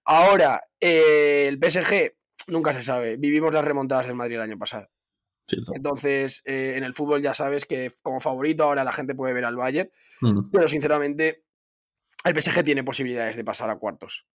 Ahora, 0.04 0.62
eh, 0.80 1.46
el 1.48 1.58
PSG, 1.58 2.14
nunca 2.48 2.72
se 2.74 2.82
sabe. 2.82 3.16
Vivimos 3.16 3.54
las 3.54 3.64
remontadas 3.64 4.06
del 4.06 4.16
Madrid 4.16 4.36
el 4.36 4.42
año 4.42 4.58
pasado. 4.58 4.88
¿Cierto? 5.48 5.72
Entonces, 5.74 6.42
eh, 6.44 6.74
en 6.76 6.84
el 6.84 6.92
fútbol 6.92 7.22
ya 7.22 7.32
sabes 7.32 7.64
que 7.64 7.90
como 8.02 8.20
favorito 8.20 8.64
ahora 8.64 8.84
la 8.84 8.92
gente 8.92 9.14
puede 9.14 9.32
ver 9.32 9.44
al 9.46 9.56
Bayern, 9.56 9.90
Mm, 10.20 10.50
pero 10.52 10.68
sinceramente 10.68 11.44
el 12.24 12.34
PSG 12.34 12.62
tiene 12.64 12.84
posibilidades 12.84 13.36
de 13.36 13.44
pasar 13.44 13.70
a 13.70 13.76
cuartos. 13.78 14.26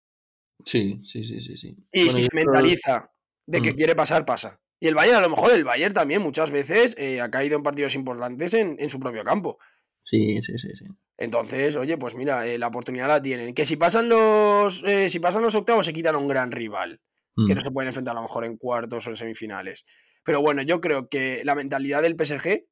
Sí, 0.65 1.01
sí, 1.03 1.23
sí, 1.23 1.39
sí. 1.41 1.55
sí. 1.57 1.75
Y 1.91 2.05
Bueno, 2.05 2.17
si 2.17 2.23
se 2.23 2.29
mentaliza 2.33 3.11
de 3.45 3.61
que 3.61 3.73
Mm. 3.73 3.75
quiere 3.75 3.95
pasar, 3.95 4.25
pasa. 4.25 4.59
Y 4.79 4.87
el 4.87 4.95
Bayern, 4.95 5.17
a 5.17 5.21
lo 5.21 5.29
mejor, 5.29 5.51
el 5.53 5.63
Bayern 5.63 5.93
también 5.93 6.21
muchas 6.21 6.51
veces 6.51 6.95
eh, 6.97 7.21
ha 7.21 7.29
caído 7.29 7.55
en 7.57 7.63
partidos 7.63 7.95
importantes 7.95 8.53
en, 8.53 8.75
en 8.79 8.89
su 8.89 8.99
propio 8.99 9.23
campo. 9.23 9.57
Sí, 10.03 10.41
sí, 10.41 10.57
sí, 10.57 10.69
sí. 10.77 10.85
Entonces, 11.17 11.75
oye, 11.75 11.97
pues 11.97 12.15
mira, 12.15 12.45
eh, 12.47 12.57
la 12.57 12.67
oportunidad 12.67 13.07
la 13.07 13.21
tienen. 13.21 13.53
Que 13.53 13.65
si 13.65 13.75
pasan 13.77 14.09
los. 14.09 14.83
eh, 14.83 15.07
si 15.09 15.19
pasan 15.19 15.43
los 15.43 15.55
octavos, 15.55 15.85
se 15.85 15.93
quitan 15.93 16.15
a 16.15 16.17
un 16.17 16.27
gran 16.27 16.51
rival. 16.51 16.99
Que 17.35 17.41
Mm, 17.53 17.55
no 17.55 17.61
se 17.61 17.71
pueden 17.71 17.87
enfrentar 17.87 18.11
a 18.11 18.15
lo 18.15 18.21
mejor 18.21 18.45
en 18.45 18.57
cuartos 18.57 19.07
o 19.07 19.09
en 19.09 19.15
semifinales. 19.17 19.85
Pero 20.23 20.41
bueno, 20.41 20.61
yo 20.61 20.79
creo 20.79 21.09
que 21.09 21.41
la 21.43 21.55
mentalidad 21.55 22.01
del 22.03 22.15
PSG. 22.15 22.65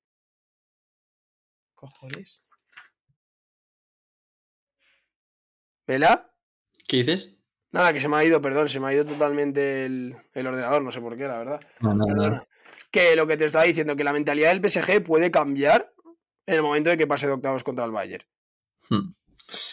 Cojones. 1.75 2.43
¿Vela? 5.87 6.31
¿Qué 6.87 6.97
dices? 6.97 7.37
Nada, 7.71 7.93
que 7.93 7.99
se 7.99 8.07
me 8.09 8.17
ha 8.17 8.23
ido, 8.25 8.41
perdón, 8.41 8.67
se 8.69 8.79
me 8.79 8.87
ha 8.87 8.93
ido 8.93 9.05
totalmente 9.05 9.85
el, 9.85 10.15
el 10.33 10.47
ordenador, 10.47 10.81
no 10.83 10.91
sé 10.91 10.99
por 11.01 11.17
qué, 11.17 11.23
la 11.23 11.37
verdad. 11.39 11.61
No, 11.79 11.93
no, 11.95 12.05
no. 12.05 12.45
Que 12.91 13.15
lo 13.15 13.25
que 13.27 13.37
te 13.37 13.45
estaba 13.45 13.63
diciendo, 13.63 13.95
que 13.95 14.03
la 14.03 14.13
mentalidad 14.13 14.49
del 14.49 14.61
PSG 14.61 15.01
puede 15.03 15.31
cambiar 15.31 15.93
en 16.45 16.55
el 16.55 16.61
momento 16.61 16.89
de 16.89 16.97
que 16.97 17.07
pase 17.07 17.27
de 17.27 17.33
octavos 17.33 17.63
contra 17.63 17.85
el 17.85 17.91
Bayern. 17.91 18.25
Mm, 18.89 19.13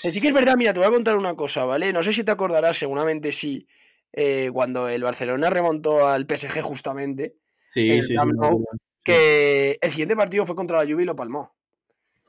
Eh, 0.05 0.11
Sí 0.11 0.21
que 0.21 0.29
es 0.29 0.35
verdad, 0.35 0.57
mira, 0.57 0.73
te 0.73 0.81
voy 0.81 0.89
a 0.89 0.93
contar 0.93 1.17
una 1.17 1.35
cosa, 1.35 1.65
¿vale? 1.65 1.93
No 1.93 2.03
sé 2.03 2.13
si 2.13 2.23
te 2.25 2.31
acordarás, 2.31 2.77
seguramente 2.79 3.33
sí, 3.33 3.67
eh, 4.13 4.51
cuando 4.53 4.89
el 4.89 5.03
Barcelona 5.03 5.51
remontó 5.51 6.07
al 6.07 6.27
PSG 6.27 6.61
justamente, 6.63 7.37
Sí, 7.73 7.91
El 7.91 8.03
sí, 8.03 8.17
sí, 8.19 8.65
que 9.05 9.79
el 9.81 9.91
siguiente 9.91 10.17
partido 10.17 10.45
fue 10.47 10.57
contra 10.57 10.83
la 10.83 10.91
Juve 10.91 11.03
y 11.03 11.07
lo 11.07 11.15
palmó. 11.15 11.55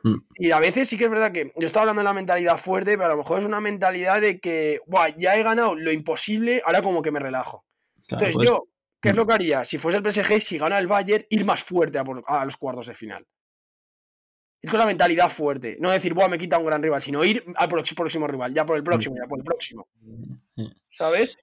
Mm. 0.03 0.15
Y 0.35 0.51
a 0.51 0.59
veces 0.59 0.87
sí 0.87 0.97
que 0.97 1.05
es 1.05 1.11
verdad 1.11 1.31
que 1.31 1.51
yo 1.55 1.65
estaba 1.65 1.83
hablando 1.83 2.01
de 2.01 2.05
la 2.05 2.13
mentalidad 2.13 2.57
fuerte, 2.57 2.91
pero 2.97 3.05
a 3.05 3.09
lo 3.09 3.17
mejor 3.17 3.39
es 3.39 3.45
una 3.45 3.59
mentalidad 3.61 4.21
de 4.21 4.39
que, 4.39 4.79
Buah, 4.85 5.15
ya 5.17 5.35
he 5.37 5.43
ganado 5.43 5.75
lo 5.75 5.91
imposible, 5.91 6.61
ahora 6.65 6.81
como 6.81 7.01
que 7.01 7.11
me 7.11 7.19
relajo. 7.19 7.65
Claro, 8.07 8.25
Entonces 8.25 8.35
pues, 8.35 8.49
yo, 8.49 8.67
¿qué 9.01 9.09
es 9.09 9.15
Mm. 9.15 9.17
lo 9.17 9.27
que 9.27 9.33
haría? 9.33 9.63
Si 9.65 9.77
fuese 9.77 9.97
el 9.97 10.03
PSG, 10.03 10.41
si 10.41 10.57
gana 10.57 10.77
el 10.77 10.87
Bayern, 10.87 11.25
ir 11.29 11.45
más 11.45 11.63
fuerte 11.63 11.97
a, 11.99 12.03
por- 12.03 12.23
a 12.27 12.43
los 12.45 12.57
cuartos 12.57 12.87
de 12.87 12.93
final. 12.93 13.25
Es 14.61 14.69
con 14.69 14.79
la 14.79 14.85
mentalidad 14.85 15.29
fuerte. 15.29 15.77
No 15.79 15.89
decir, 15.89 16.13
Buah, 16.13 16.27
me 16.27 16.37
quita 16.37 16.57
un 16.57 16.65
gran 16.65 16.83
rival, 16.83 17.01
sino 17.01 17.23
ir 17.23 17.43
al 17.55 17.69
próximo 17.69 18.27
rival, 18.27 18.53
ya 18.53 18.65
por 18.65 18.75
el 18.75 18.83
próximo, 18.83 19.15
ya 19.15 19.27
por 19.27 19.39
el 19.39 19.45
próximo. 19.45 19.87
¿Sabes? 20.91 21.37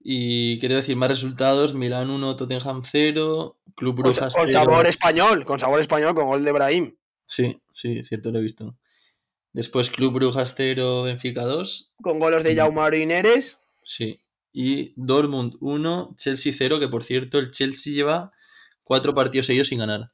Y 0.00 0.58
quiero 0.60 0.76
decir, 0.76 0.96
más 0.96 1.08
resultados, 1.08 1.74
Milán 1.74 2.10
1, 2.10 2.36
Tottenham 2.36 2.82
0, 2.84 3.58
Club 3.74 3.94
Con, 3.94 4.02
Brujas 4.02 4.34
con 4.34 4.46
0. 4.46 4.64
sabor 4.64 4.86
español, 4.86 5.44
con 5.44 5.58
sabor 5.58 5.80
español, 5.80 6.14
con 6.14 6.26
gol 6.26 6.44
de 6.44 6.52
Brahim. 6.52 6.96
Sí, 7.24 7.60
sí, 7.72 8.02
cierto, 8.04 8.30
lo 8.30 8.38
he 8.38 8.42
visto. 8.42 8.76
Después 9.52 9.90
Club 9.90 10.12
Brujas 10.14 10.54
0, 10.56 11.02
Benfica 11.04 11.42
2. 11.44 11.92
Con 12.02 12.18
goles 12.18 12.44
de. 12.44 12.54
Jaume 12.54 12.98
Ineres. 12.98 13.56
Sí. 13.84 14.20
Y 14.52 14.92
Dortmund 14.96 15.56
1, 15.60 16.14
Chelsea 16.16 16.52
0, 16.56 16.78
que 16.78 16.88
por 16.88 17.02
cierto 17.04 17.38
el 17.38 17.50
Chelsea 17.50 17.92
lleva 17.92 18.32
cuatro 18.84 19.12
partidos 19.14 19.46
seguidos 19.46 19.68
sin 19.68 19.78
ganar. 19.80 20.08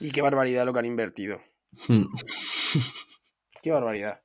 Y 0.00 0.10
qué 0.10 0.20
barbaridad 0.20 0.66
lo 0.66 0.72
que 0.72 0.80
han 0.80 0.84
invertido. 0.86 1.38
Hmm, 1.88 2.04
Qué 3.62 3.70
barbaridad. 3.70 4.20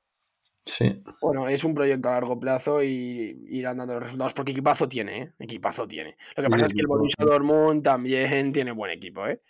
Sí. 0.77 0.85
Bueno, 1.21 1.47
es 1.49 1.63
un 1.63 1.73
proyecto 1.73 2.09
a 2.09 2.13
largo 2.13 2.39
plazo 2.39 2.83
y 2.83 3.45
irán 3.49 3.77
dando 3.77 3.95
los 3.95 4.03
resultados 4.03 4.33
porque 4.33 4.51
equipazo 4.51 4.87
tiene, 4.87 5.21
¿eh? 5.21 5.33
Equipazo 5.39 5.87
tiene. 5.87 6.17
Lo 6.35 6.43
que 6.43 6.49
Sí, 6.49 6.51
pasa 6.51 6.65
es 6.65 6.73
que 6.73 6.81
el. 6.81 6.87
Borussia 6.87 7.25
Dortmund 7.25 7.83
también 7.83 8.51
tiene 8.53 8.71
buen 8.71 8.91
equipo, 8.91 9.27
¿eh? 9.27 9.41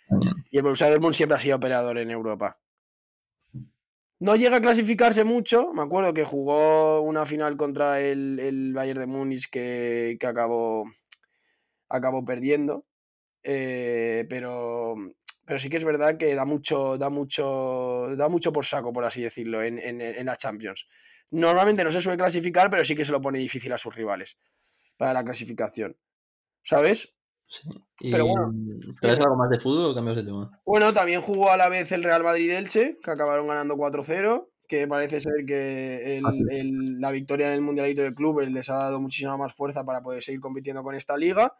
Y 0.50 0.56
el 0.58 0.62
Borussia 0.62 0.88
Dortmund 0.90 1.14
siempre 1.14 1.36
ha 1.36 1.38
sido 1.38 1.56
operador 1.56 1.98
en 1.98 2.10
Europa. 2.10 2.58
No 4.20 4.36
llega 4.36 4.58
a 4.58 4.60
clasificarse 4.60 5.24
mucho. 5.24 5.72
Me 5.72 5.82
acuerdo 5.82 6.12
que 6.12 6.24
jugó 6.24 7.00
una 7.00 7.24
final 7.24 7.56
contra 7.56 8.00
el, 8.00 8.38
el 8.38 8.72
Bayern 8.74 9.00
de 9.00 9.06
Múnich 9.06 9.48
que, 9.50 10.16
que 10.20 10.26
acabó, 10.26 10.84
acabó 11.88 12.24
perdiendo. 12.24 12.86
eh, 13.44 14.26
pero, 14.30 14.96
pero 15.46 15.58
sí 15.58 15.68
que 15.70 15.78
es 15.78 15.84
verdad 15.84 16.16
que 16.18 16.34
da 16.34 16.44
mucho, 16.44 16.98
da 16.98 17.10
mucho, 17.10 18.14
da 18.16 18.28
mucho 18.28 18.52
por 18.52 18.64
saco, 18.66 18.92
por 18.92 19.04
así 19.04 19.22
decirlo, 19.22 19.62
en, 19.62 19.78
en, 19.78 20.00
en 20.02 20.26
la 20.26 20.36
Champions. 20.36 20.88
Normalmente 21.30 21.84
no 21.84 21.90
se 21.90 22.00
suele 22.00 22.18
clasificar, 22.18 22.70
pero 22.70 22.84
sí 22.84 22.94
que 22.96 23.04
se 23.04 23.12
lo 23.12 23.20
pone 23.20 23.38
difícil 23.38 23.72
a 23.72 23.78
sus 23.78 23.94
rivales 23.94 24.38
para 24.96 25.12
la 25.12 25.24
clasificación. 25.24 25.96
¿Sabes? 26.62 27.14
Sí. 27.46 27.68
¿Y 28.00 28.10
Pero 28.12 28.26
bueno, 28.26 28.52
¿Traes 29.00 29.18
algo 29.20 29.36
más 29.36 29.50
de 29.50 29.58
fútbol 29.58 29.90
o 29.90 29.94
cambias 29.94 30.16
de 30.16 30.24
tema? 30.24 30.50
Bueno, 30.64 30.92
también 30.92 31.20
jugó 31.20 31.50
a 31.50 31.56
la 31.56 31.68
vez 31.68 31.90
el 31.92 32.04
Real 32.04 32.22
Madrid-Elche, 32.22 32.98
que 33.02 33.10
acabaron 33.10 33.48
ganando 33.48 33.76
4-0, 33.76 34.50
que 34.68 34.86
parece 34.86 35.20
ser 35.20 35.32
que 35.46 36.18
el- 36.18 36.24
Ah, 36.26 36.32
el- 36.50 37.00
la 37.00 37.10
victoria 37.10 37.48
en 37.48 37.54
el 37.54 37.60
Mundialito 37.62 38.02
de 38.02 38.14
Clubes 38.14 38.50
les 38.52 38.68
ha 38.70 38.74
dado 38.74 39.00
muchísima 39.00 39.36
más 39.36 39.52
fuerza 39.52 39.84
para 39.84 40.00
poder 40.00 40.22
seguir 40.22 40.40
compitiendo 40.40 40.82
con 40.82 40.94
esta 40.94 41.16
liga. 41.16 41.52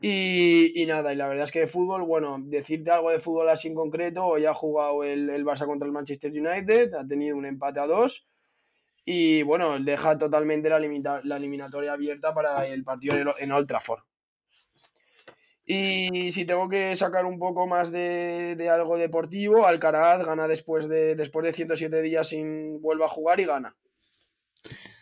Y, 0.00 0.72
y 0.82 0.86
nada, 0.86 1.12
y 1.12 1.16
la 1.16 1.28
verdad 1.28 1.44
es 1.44 1.52
que 1.52 1.60
de 1.60 1.66
fútbol, 1.68 2.02
bueno, 2.02 2.38
decirte 2.44 2.90
algo 2.90 3.10
de 3.10 3.20
fútbol 3.20 3.48
así 3.48 3.68
en 3.68 3.74
concreto, 3.74 4.26
hoy 4.26 4.44
ha 4.44 4.52
jugado 4.52 5.04
el, 5.04 5.30
el 5.30 5.44
Barça 5.44 5.66
contra 5.66 5.86
el 5.86 5.92
Manchester 5.92 6.30
United, 6.32 6.92
ha 6.94 7.06
tenido 7.06 7.36
un 7.36 7.46
empate 7.46 7.78
a 7.80 7.86
dos. 7.86 8.26
Y 9.04 9.42
bueno, 9.42 9.78
deja 9.80 10.16
totalmente 10.16 10.68
la, 10.70 10.78
limita- 10.80 11.20
la 11.24 11.36
eliminatoria 11.36 11.92
abierta 11.92 12.32
para 12.32 12.66
el 12.66 12.84
partido 12.84 13.16
en, 13.16 13.26
en 13.40 13.52
Old 13.52 13.66
Trafford. 13.68 14.00
Y 15.66 16.30
si 16.32 16.44
tengo 16.44 16.68
que 16.68 16.94
sacar 16.94 17.24
un 17.24 17.38
poco 17.38 17.66
más 17.66 17.90
de, 17.90 18.54
de 18.56 18.68
algo 18.68 18.98
deportivo, 18.98 19.66
Alcaraz 19.66 20.24
gana 20.26 20.46
después 20.46 20.88
de, 20.88 21.14
después 21.14 21.44
de 21.46 21.52
107 21.54 22.02
días 22.02 22.28
sin 22.28 22.80
vuelve 22.82 23.04
a 23.04 23.08
jugar 23.08 23.40
y 23.40 23.46
gana. 23.46 23.74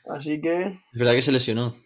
Así 0.09 0.41
que 0.41 0.63
Es 0.69 0.81
verdad 0.93 1.15
que 1.15 1.23
se 1.23 1.33
lesionó. 1.33 1.77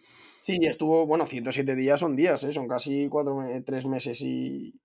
sí, 0.43 0.59
estuvo, 0.61 1.05
bueno, 1.07 1.25
107 1.25 1.75
días 1.75 1.99
son 1.99 2.15
días, 2.15 2.43
¿eh? 2.43 2.53
son 2.53 2.67
casi 2.67 3.09
cuatro, 3.09 3.39
tres 3.65 3.85
meses 3.85 4.21
y, 4.21 4.79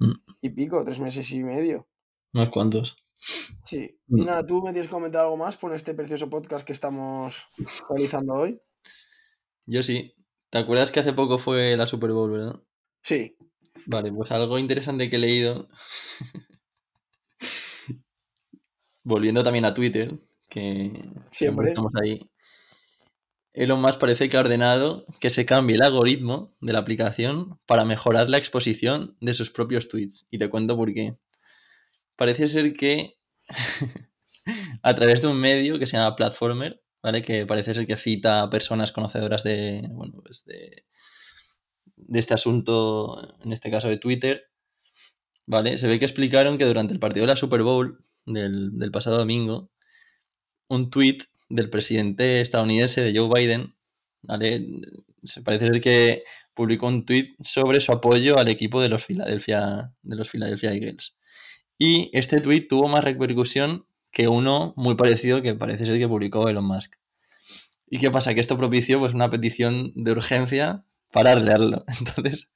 Mm. 0.00 0.12
y 0.40 0.50
pico, 0.50 0.84
tres 0.84 0.98
meses 0.98 1.30
y 1.30 1.42
medio. 1.44 1.86
Unos 2.32 2.48
cuantos. 2.48 2.96
Sí. 3.64 3.98
Y 4.08 4.20
Mm. 4.20 4.24
nada, 4.24 4.46
¿tú 4.46 4.62
me 4.62 4.70
tienes 4.72 4.86
que 4.86 4.92
comentar 4.92 5.22
algo 5.22 5.36
más 5.36 5.56
por 5.56 5.74
este 5.74 5.94
precioso 5.94 6.28
podcast 6.28 6.66
que 6.66 6.72
estamos 6.72 7.46
realizando 7.88 8.34
hoy? 8.34 8.60
Yo 9.66 9.82
sí. 9.82 10.14
¿Te 10.50 10.58
acuerdas 10.58 10.92
que 10.92 11.00
hace 11.00 11.12
poco 11.12 11.38
fue 11.38 11.76
la 11.76 11.86
Super 11.86 12.12
Bowl, 12.12 12.30
verdad? 12.30 12.60
Sí. 13.02 13.36
Vale, 13.86 14.12
pues 14.12 14.30
algo 14.30 14.58
interesante 14.58 15.10
que 15.10 15.16
he 15.16 15.18
leído. 15.18 15.68
Volviendo 19.02 19.42
también 19.42 19.64
a 19.64 19.74
Twitter, 19.74 20.18
que 20.48 20.92
Siempre. 21.30 21.68
estamos 21.70 21.92
ahí. 22.02 22.30
Elon 23.52 23.80
Musk 23.80 24.00
parece 24.00 24.28
que 24.28 24.36
ha 24.36 24.40
ordenado 24.40 25.06
que 25.20 25.30
se 25.30 25.46
cambie 25.46 25.76
el 25.76 25.82
algoritmo 25.82 26.54
de 26.60 26.72
la 26.72 26.80
aplicación 26.80 27.60
para 27.66 27.84
mejorar 27.84 28.28
la 28.30 28.38
exposición 28.38 29.16
de 29.20 29.34
sus 29.34 29.50
propios 29.50 29.88
tweets. 29.88 30.26
Y 30.30 30.38
te 30.38 30.48
cuento 30.50 30.76
por 30.76 30.92
qué. 30.92 31.16
Parece 32.16 32.48
ser 32.48 32.72
que 32.74 33.14
a 34.82 34.94
través 34.94 35.22
de 35.22 35.28
un 35.28 35.38
medio 35.40 35.78
que 35.78 35.86
se 35.86 35.96
llama 35.96 36.16
Platformer, 36.16 36.82
¿vale? 37.02 37.22
Que 37.22 37.46
parece 37.46 37.74
ser 37.74 37.86
que 37.86 37.96
cita 37.96 38.42
a 38.42 38.50
personas 38.50 38.92
conocedoras 38.92 39.42
de, 39.44 39.88
bueno, 39.90 40.20
pues 40.22 40.44
de, 40.44 40.84
de 41.96 42.18
este 42.18 42.34
asunto, 42.34 43.36
en 43.42 43.52
este 43.52 43.70
caso 43.70 43.88
de 43.88 43.98
Twitter, 43.98 44.44
¿vale? 45.46 45.78
Se 45.78 45.86
ve 45.86 45.98
que 45.98 46.04
explicaron 46.04 46.58
que 46.58 46.64
durante 46.64 46.92
el 46.92 47.00
partido 47.00 47.26
de 47.26 47.32
la 47.32 47.36
Super 47.36 47.62
Bowl 47.62 48.04
del, 48.26 48.78
del 48.78 48.90
pasado 48.90 49.18
domingo, 49.18 49.70
un 50.68 50.90
tweet 50.90 51.18
del 51.48 51.70
presidente 51.70 52.40
estadounidense 52.40 53.00
de 53.00 53.18
Joe 53.18 53.28
Biden, 53.28 53.74
¿vale? 54.22 54.66
Se 55.22 55.42
parece 55.42 55.66
ser 55.68 55.80
que 55.80 56.24
publicó 56.54 56.86
un 56.88 57.04
tweet 57.04 57.34
sobre 57.40 57.80
su 57.80 57.92
apoyo 57.92 58.38
al 58.38 58.48
equipo 58.48 58.80
de 58.80 58.88
los 58.88 59.04
Philadelphia, 59.04 59.92
de 60.02 60.16
los 60.16 60.30
Philadelphia 60.30 60.72
Eagles. 60.72 61.16
Y 61.78 62.10
este 62.12 62.40
tweet 62.40 62.68
tuvo 62.68 62.88
más 62.88 63.04
repercusión 63.04 63.86
que 64.10 64.28
uno 64.28 64.74
muy 64.76 64.94
parecido 64.94 65.42
que 65.42 65.54
parece 65.54 65.86
ser 65.86 65.98
que 65.98 66.08
publicó 66.08 66.48
Elon 66.48 66.64
Musk. 66.64 66.94
¿Y 67.86 67.98
qué 67.98 68.10
pasa? 68.10 68.34
Que 68.34 68.40
esto 68.40 68.56
propició 68.56 68.98
pues, 69.00 69.12
una 69.12 69.30
petición 69.30 69.92
de 69.94 70.12
urgencia 70.12 70.84
para 71.12 71.32
arreglarlo. 71.32 71.84
Entonces, 71.98 72.54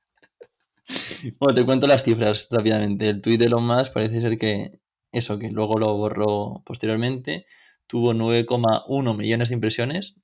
bueno, 1.39 1.55
te 1.55 1.65
cuento 1.65 1.87
las 1.87 2.05
cifras 2.05 2.47
rápidamente. 2.51 3.09
El 3.09 3.21
tweet 3.21 3.39
de 3.39 3.47
Elon 3.47 3.67
Musk 3.67 3.93
parece 3.93 4.21
ser 4.21 4.39
que 4.39 4.81
eso, 5.13 5.39
que 5.39 5.51
luego 5.51 5.79
lo 5.79 5.97
borró 5.97 6.63
posteriormente, 6.65 7.47
tuvo 7.87 8.15
9,1 8.15 9.17
millones 9.17 9.49
de 9.49 9.55
impresiones. 9.55 10.15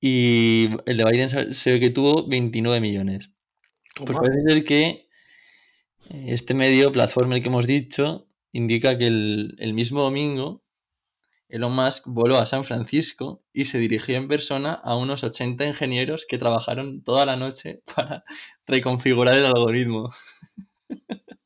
Y 0.00 0.68
el 0.86 0.96
de 0.96 1.04
Biden 1.04 1.54
se 1.54 1.70
ve 1.70 1.80
que 1.80 1.90
tuvo 1.90 2.28
29 2.28 2.80
millones. 2.80 3.30
Pues 3.94 4.18
parece 4.18 4.40
ser 4.46 4.64
que 4.64 5.08
este 6.10 6.54
medio, 6.54 6.92
Platformer 6.92 7.42
que 7.42 7.48
hemos 7.48 7.66
dicho, 7.66 8.28
indica 8.52 8.98
que 8.98 9.06
el, 9.06 9.56
el 9.58 9.74
mismo 9.74 10.02
domingo 10.02 10.62
Elon 11.52 11.74
Musk 11.74 12.04
voló 12.06 12.38
a 12.38 12.46
San 12.46 12.64
Francisco 12.64 13.44
y 13.52 13.66
se 13.66 13.78
dirigió 13.78 14.16
en 14.16 14.26
persona 14.26 14.72
a 14.72 14.96
unos 14.96 15.22
80 15.22 15.66
ingenieros 15.66 16.24
que 16.26 16.38
trabajaron 16.38 17.04
toda 17.04 17.26
la 17.26 17.36
noche 17.36 17.82
para 17.94 18.24
reconfigurar 18.66 19.34
el 19.34 19.44
algoritmo. 19.44 20.10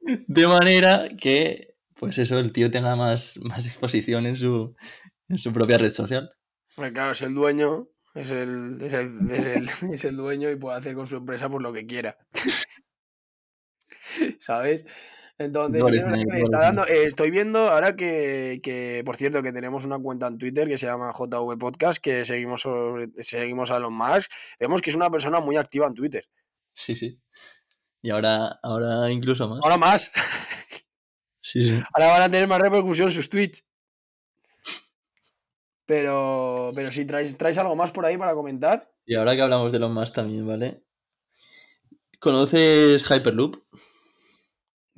De 0.00 0.46
manera 0.46 1.08
que, 1.18 1.76
pues 1.94 2.18
eso, 2.18 2.38
el 2.38 2.52
tío 2.52 2.70
tenga 2.70 2.94
más, 2.94 3.38
más 3.38 3.66
exposición 3.66 4.26
en 4.26 4.36
su, 4.36 4.76
en 5.28 5.38
su 5.38 5.50
propia 5.52 5.78
red 5.78 5.90
social. 5.90 6.30
Claro, 6.76 7.12
es 7.12 7.22
el 7.22 7.34
dueño, 7.34 7.88
es 8.14 8.32
el, 8.32 8.78
es 8.82 8.92
el, 8.92 9.30
es 9.30 9.46
el, 9.46 9.68
es 9.92 10.04
el 10.04 10.16
dueño 10.16 10.50
y 10.50 10.56
puede 10.56 10.76
hacer 10.76 10.94
con 10.94 11.06
su 11.06 11.16
empresa 11.16 11.48
pues 11.48 11.62
lo 11.62 11.72
que 11.72 11.86
quiera. 11.86 12.18
¿Sabes? 14.38 14.86
Entonces, 15.40 15.84
me 15.84 16.40
está 16.40 16.58
dando. 16.60 16.84
eh, 16.86 17.04
estoy 17.04 17.30
viendo 17.30 17.68
ahora 17.68 17.94
que, 17.94 18.58
que, 18.62 19.02
por 19.04 19.16
cierto, 19.16 19.40
que 19.40 19.52
tenemos 19.52 19.84
una 19.84 19.96
cuenta 19.98 20.26
en 20.26 20.36
Twitter 20.36 20.66
que 20.66 20.76
se 20.78 20.86
llama 20.86 21.12
JV 21.16 21.56
Podcast, 21.56 22.02
que 22.02 22.24
seguimos, 22.24 22.62
sobre- 22.62 23.10
seguimos 23.22 23.70
a 23.70 23.76
Elon 23.76 23.94
Musk. 23.94 24.30
Vemos 24.58 24.82
que 24.82 24.90
es 24.90 24.96
una 24.96 25.10
persona 25.10 25.38
muy 25.38 25.56
activa 25.56 25.86
en 25.86 25.94
Twitter. 25.94 26.24
Sí, 26.74 26.96
sí. 26.96 27.20
Y 28.02 28.10
ahora, 28.10 28.58
ahora 28.64 29.10
incluso 29.12 29.48
más. 29.48 29.60
Ahora 29.62 29.76
más. 29.76 30.10
Sí, 31.40 31.64
sí. 31.70 31.82
Ahora 31.94 32.08
van 32.08 32.22
a 32.22 32.30
tener 32.30 32.48
más 32.48 32.60
repercusión 32.60 33.10
sus 33.12 33.30
tweets. 33.30 33.64
Pero, 35.86 36.70
pero 36.74 36.92
si 36.92 37.04
traes, 37.06 37.36
traes 37.38 37.58
algo 37.58 37.74
más 37.74 37.90
por 37.92 38.04
ahí 38.04 38.18
para 38.18 38.34
comentar. 38.34 38.90
Y 39.06 39.14
ahora 39.14 39.34
que 39.34 39.42
hablamos 39.42 39.72
de 39.72 39.78
los 39.78 39.90
más 39.90 40.12
también, 40.12 40.46
¿vale? 40.46 40.82
¿Conoces 42.18 43.04
Hyperloop? 43.10 43.56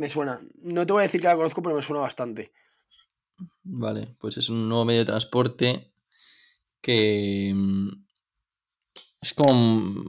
Me 0.00 0.08
suena. 0.08 0.40
No 0.62 0.86
te 0.86 0.94
voy 0.94 1.00
a 1.00 1.02
decir 1.02 1.20
que 1.20 1.26
la 1.26 1.36
conozco, 1.36 1.62
pero 1.62 1.76
me 1.76 1.82
suena 1.82 2.00
bastante. 2.00 2.52
Vale, 3.62 4.16
pues 4.18 4.38
es 4.38 4.48
un 4.48 4.66
nuevo 4.66 4.86
medio 4.86 5.00
de 5.00 5.04
transporte 5.04 5.92
que 6.80 7.52
mm, 7.54 7.88
es 9.20 9.34
como 9.34 10.02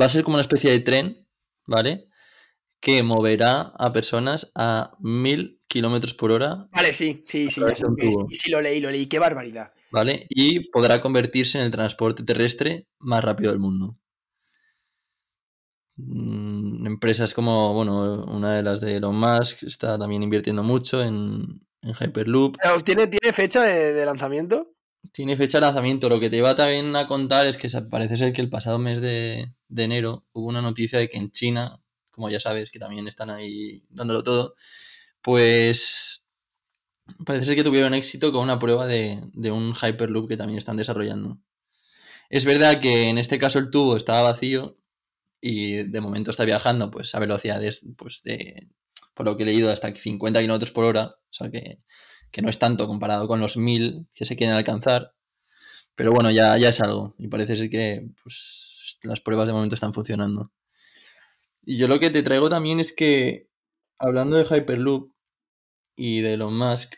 va 0.00 0.06
a 0.06 0.08
ser 0.08 0.22
como 0.22 0.36
una 0.36 0.42
especie 0.42 0.70
de 0.70 0.78
tren, 0.78 1.26
¿vale? 1.66 2.08
Que 2.78 3.02
moverá 3.02 3.72
a 3.76 3.92
personas 3.92 4.52
a 4.54 4.96
mil 5.00 5.60
kilómetros 5.66 6.14
por 6.14 6.30
hora, 6.30 6.68
Vale, 6.70 6.92
sí, 6.92 7.24
sí, 7.26 7.48
ya 7.48 7.66
que. 7.66 7.74
Sí, 7.74 8.12
sí, 8.30 8.50
lo 8.52 8.60
leí, 8.60 8.78
lo 8.78 8.92
leí. 8.92 9.06
Qué 9.06 9.18
barbaridad. 9.18 9.72
¿vale? 9.90 10.24
Y 10.28 10.70
podrá 10.70 11.02
convertirse 11.02 11.58
en 11.58 11.64
el 11.64 11.72
transporte 11.72 12.22
terrestre 12.22 12.86
más 13.00 13.24
rápido 13.24 13.50
del 13.50 13.58
mundo. 13.58 13.98
Mm, 15.96 16.45
Empresas 16.96 17.34
como, 17.34 17.74
bueno, 17.74 18.24
una 18.24 18.54
de 18.54 18.62
las 18.62 18.80
de 18.80 18.96
Elon 18.96 19.14
Musk 19.14 19.64
está 19.64 19.98
también 19.98 20.22
invirtiendo 20.22 20.62
mucho 20.62 21.02
en, 21.02 21.60
en 21.82 21.92
Hyperloop. 21.92 22.56
¿Tiene, 22.86 23.06
¿Tiene 23.06 23.34
fecha 23.34 23.60
de, 23.60 23.92
de 23.92 24.06
lanzamiento? 24.06 24.72
Tiene 25.12 25.36
fecha 25.36 25.58
de 25.58 25.66
lanzamiento. 25.66 26.08
Lo 26.08 26.18
que 26.18 26.30
te 26.30 26.38
iba 26.38 26.54
también 26.54 26.96
a 26.96 27.06
contar 27.06 27.46
es 27.46 27.58
que 27.58 27.68
parece 27.82 28.16
ser 28.16 28.32
que 28.32 28.40
el 28.40 28.48
pasado 28.48 28.78
mes 28.78 29.02
de, 29.02 29.52
de 29.68 29.82
enero 29.82 30.24
hubo 30.32 30.46
una 30.46 30.62
noticia 30.62 30.98
de 30.98 31.10
que 31.10 31.18
en 31.18 31.30
China, 31.30 31.82
como 32.12 32.30
ya 32.30 32.40
sabes, 32.40 32.70
que 32.70 32.78
también 32.78 33.06
están 33.08 33.28
ahí 33.28 33.84
dándolo 33.90 34.24
todo, 34.24 34.54
pues 35.20 36.24
parece 37.26 37.44
ser 37.44 37.56
que 37.56 37.62
tuvieron 37.62 37.92
éxito 37.92 38.32
con 38.32 38.40
una 38.42 38.58
prueba 38.58 38.86
de, 38.86 39.20
de 39.34 39.50
un 39.50 39.74
Hyperloop 39.74 40.28
que 40.28 40.38
también 40.38 40.56
están 40.56 40.78
desarrollando. 40.78 41.36
Es 42.30 42.46
verdad 42.46 42.80
que 42.80 43.08
en 43.08 43.18
este 43.18 43.38
caso 43.38 43.58
el 43.58 43.68
tubo 43.68 43.98
estaba 43.98 44.22
vacío 44.22 44.78
y 45.48 45.84
de 45.84 46.00
momento 46.00 46.32
está 46.32 46.44
viajando 46.44 46.90
pues 46.90 47.14
a 47.14 47.20
velocidades 47.20 47.86
pues 47.96 48.20
de, 48.24 48.68
por 49.14 49.26
lo 49.26 49.36
que 49.36 49.44
he 49.44 49.46
leído, 49.46 49.70
hasta 49.70 49.94
50 49.94 50.40
kilómetros 50.40 50.72
por 50.72 50.84
hora. 50.84 51.14
O 51.30 51.32
sea 51.32 51.52
que, 51.52 51.78
que 52.32 52.42
no 52.42 52.50
es 52.50 52.58
tanto 52.58 52.88
comparado 52.88 53.28
con 53.28 53.38
los 53.38 53.56
1000 53.56 54.08
que 54.12 54.24
se 54.24 54.34
quieren 54.34 54.56
alcanzar. 54.56 55.14
Pero 55.94 56.10
bueno, 56.10 56.32
ya, 56.32 56.58
ya 56.58 56.70
es 56.70 56.80
algo. 56.80 57.14
Y 57.16 57.28
parece 57.28 57.56
ser 57.56 57.70
que 57.70 58.08
pues, 58.24 58.98
las 59.02 59.20
pruebas 59.20 59.46
de 59.46 59.52
momento 59.52 59.76
están 59.76 59.94
funcionando. 59.94 60.50
Y 61.62 61.76
yo 61.76 61.86
lo 61.86 62.00
que 62.00 62.10
te 62.10 62.24
traigo 62.24 62.48
también 62.48 62.80
es 62.80 62.92
que, 62.92 63.48
hablando 64.00 64.36
de 64.36 64.44
Hyperloop 64.44 65.12
y 65.94 66.22
de 66.22 66.32
Elon 66.32 66.58
Musk, 66.58 66.94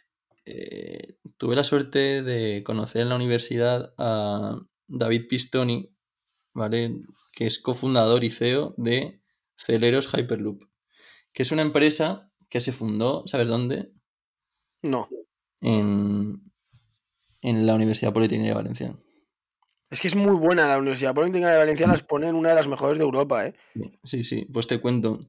eh, 0.47 1.19
tuve 1.37 1.55
la 1.55 1.64
suerte 1.64 2.23
de 2.23 2.64
conocer 2.64 3.02
en 3.02 3.11
la 3.11 3.17
universidad 3.17 3.93
a 3.99 4.59
David 4.87 5.28
Pistoni, 5.28 5.95
¿vale? 6.55 7.02
Que 7.38 7.47
es 7.47 7.61
cofundador 7.61 8.25
y 8.25 8.30
CEO 8.30 8.75
de 8.78 9.23
Celeros 9.57 10.12
Hyperloop, 10.12 10.64
que 11.33 11.45
es 11.45 11.52
una 11.52 11.62
empresa 11.62 12.33
que 12.49 12.61
se 12.61 12.73
fundó, 12.73 13.23
¿sabes 13.28 13.47
dónde? 13.47 13.92
No. 14.83 15.09
En, 15.61 16.42
en 17.40 17.64
la 17.64 17.76
Universidad 17.76 18.12
Politécnica 18.12 18.49
de 18.49 18.57
Valencia. 18.57 18.99
Es 19.88 20.00
que 20.00 20.09
es 20.09 20.16
muy 20.16 20.37
buena 20.37 20.66
la 20.66 20.78
Universidad 20.78 21.14
Politécnica 21.14 21.52
de 21.52 21.59
Valencia, 21.59 21.87
las 21.87 22.02
pone 22.02 22.26
en 22.26 22.35
una 22.35 22.49
de 22.49 22.57
las 22.57 22.66
mejores 22.66 22.99
de 22.99 23.04
Europa, 23.04 23.47
¿eh? 23.47 23.54
Sí, 24.02 24.25
sí, 24.25 24.49
pues 24.52 24.66
te 24.66 24.80
cuento. 24.80 25.21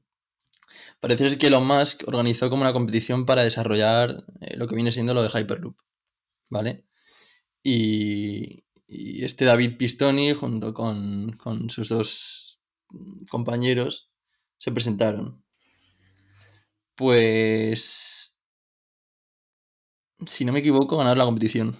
Parece 0.98 1.28
ser 1.28 1.38
que 1.38 1.46
Elon 1.46 1.64
Musk 1.64 2.08
organizó 2.08 2.50
como 2.50 2.62
una 2.62 2.72
competición 2.72 3.24
para 3.24 3.44
desarrollar 3.44 4.24
eh, 4.40 4.56
lo 4.56 4.66
que 4.66 4.74
viene 4.74 4.90
siendo 4.90 5.14
lo 5.14 5.22
de 5.22 5.28
Hyperloop, 5.28 5.76
¿vale? 6.48 6.86
Y, 7.62 8.64
y 8.90 9.24
este 9.24 9.44
David 9.44 9.76
Pistoni, 9.76 10.34
junto 10.34 10.74
con, 10.74 11.32
con 11.36 11.70
sus 11.70 11.88
dos 11.88 12.60
compañeros, 13.30 14.10
se 14.58 14.72
presentaron. 14.72 15.44
Pues, 16.96 18.36
si 20.26 20.44
no 20.44 20.52
me 20.52 20.58
equivoco, 20.58 20.96
ganaron 20.96 21.18
la 21.18 21.24
competición. 21.24 21.76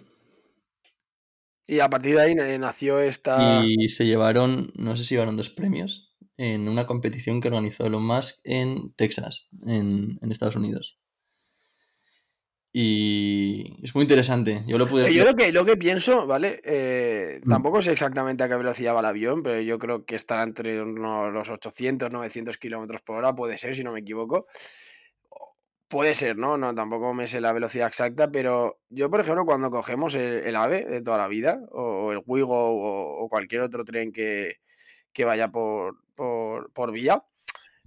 Y 1.67 1.81
a 1.81 1.91
partir 1.91 2.15
de 2.15 2.23
ahí 2.23 2.33
eh, 2.33 2.59
nació 2.59 3.01
esta... 3.01 3.65
Y 3.65 3.89
se 3.89 4.07
llevaron, 4.07 4.73
no 4.77 4.97
sé 4.97 5.05
si 5.05 5.15
llevaron 5.15 5.37
dos 5.37 5.51
premios, 5.51 6.17
en 6.37 6.69
una 6.69 6.87
competición 6.87 7.41
que 7.41 7.49
organizó 7.49 7.87
Elon 7.87 8.07
Musk 8.07 8.39
en 8.45 8.93
Texas, 8.95 9.49
en, 9.67 10.19
en 10.23 10.33
Estados 10.33 10.57
Unidos. 10.57 11.01
Y 12.73 13.79
es 13.83 13.95
muy 13.95 14.03
interesante. 14.03 14.63
Yo 14.67 14.79
lo 14.79 14.87
pude. 14.87 15.13
Yo 15.13 15.25
lo 15.25 15.35
que, 15.35 15.51
lo 15.51 15.65
que 15.65 15.77
pienso, 15.77 16.27
¿vale? 16.27 16.61
Eh, 16.65 17.41
tampoco 17.49 17.83
sé 17.83 17.91
exactamente 17.93 18.45
a 18.45 18.49
qué 18.49 18.55
velocidad 18.55 18.95
va 18.95 19.01
el 19.01 19.07
avión, 19.07 19.43
pero 19.43 19.61
yo 19.61 19.79
creo 19.79 20.05
que 20.05 20.15
estará 20.15 20.45
entre 20.45 20.81
unos, 20.81 21.33
los 21.33 21.49
800, 21.49 22.13
900 22.13 22.59
kilómetros 22.59 23.03
por 23.03 23.17
hora, 23.17 23.35
puede 23.35 23.59
ser, 23.59 23.75
si 23.75 23.83
no 23.83 23.93
me 23.93 24.01
equivoco. 24.01 24.47
Puede 25.89 26.15
ser, 26.15 26.37
¿no? 26.37 26.57
No, 26.57 26.73
tampoco 26.73 27.13
me 27.13 27.27
sé 27.27 27.41
la 27.41 27.53
velocidad 27.53 27.89
exacta, 27.89 28.31
pero 28.31 28.79
yo, 28.91 29.11
por 29.11 29.19
ejemplo, 29.19 29.45
cuando 29.45 29.71
cogemos 29.71 30.15
el, 30.15 30.55
AVE 30.55 30.85
de 30.85 31.03
toda 31.03 31.19
la 31.19 31.27
vida, 31.27 31.61
o, 31.73 32.13
el 32.13 32.23
Wigo, 32.25 32.57
o, 32.57 33.25
o, 33.25 33.29
cualquier 33.29 33.63
otro 33.63 33.85
tren 33.85 34.13
que, 34.13 34.61
que 35.13 35.25
vaya 35.25 35.51
por, 35.51 35.97
por, 36.15 36.73
por 36.73 36.93
vía, 36.93 37.25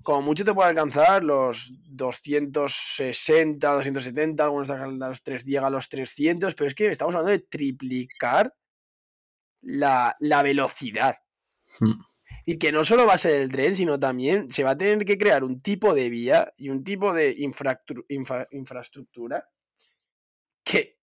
como 0.03 0.21
mucho 0.21 0.43
te 0.43 0.53
puede 0.53 0.69
alcanzar 0.69 1.23
los 1.23 1.71
260, 1.89 3.67
270, 3.67 4.43
algunos 4.43 4.69
los 4.69 5.23
3, 5.23 5.45
llega 5.45 5.67
a 5.67 5.69
los 5.69 5.89
300, 5.89 6.53
pero 6.55 6.67
es 6.67 6.75
que 6.75 6.87
estamos 6.87 7.15
hablando 7.15 7.31
de 7.31 7.39
triplicar 7.39 8.53
la, 9.61 10.15
la 10.19 10.43
velocidad. 10.43 11.15
Hmm. 11.79 12.01
Y 12.45 12.57
que 12.57 12.71
no 12.71 12.83
solo 12.83 13.07
va 13.07 13.13
a 13.13 13.17
ser 13.17 13.41
el 13.41 13.49
tren, 13.49 13.75
sino 13.75 13.99
también 13.99 14.51
se 14.51 14.63
va 14.63 14.71
a 14.71 14.77
tener 14.77 15.05
que 15.05 15.17
crear 15.17 15.43
un 15.43 15.61
tipo 15.61 15.93
de 15.93 16.09
vía 16.09 16.53
y 16.57 16.69
un 16.69 16.83
tipo 16.83 17.13
de 17.13 17.33
infra, 17.37 17.81
infra, 18.09 18.47
infraestructura 18.51 19.47
que 20.63 20.99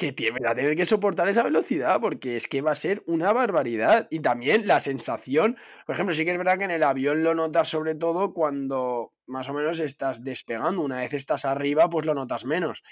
que 0.00 0.12
tiene, 0.12 0.40
va 0.40 0.52
a 0.52 0.54
tener 0.54 0.74
que 0.76 0.86
soportar 0.86 1.28
esa 1.28 1.42
velocidad 1.42 2.00
porque 2.00 2.34
es 2.34 2.48
que 2.48 2.62
va 2.62 2.72
a 2.72 2.74
ser 2.74 3.02
una 3.06 3.34
barbaridad. 3.34 4.08
Y 4.10 4.20
también 4.20 4.66
la 4.66 4.78
sensación, 4.80 5.58
por 5.84 5.94
ejemplo, 5.94 6.14
sí 6.14 6.24
que 6.24 6.30
es 6.30 6.38
verdad 6.38 6.56
que 6.56 6.64
en 6.64 6.70
el 6.70 6.82
avión 6.82 7.22
lo 7.22 7.34
notas 7.34 7.68
sobre 7.68 7.94
todo 7.94 8.32
cuando 8.32 9.12
más 9.26 9.50
o 9.50 9.52
menos 9.52 9.78
estás 9.78 10.24
despegando. 10.24 10.80
Una 10.80 10.96
vez 10.96 11.12
estás 11.12 11.44
arriba, 11.44 11.90
pues 11.90 12.06
lo 12.06 12.14
notas 12.14 12.46
menos. 12.46 12.82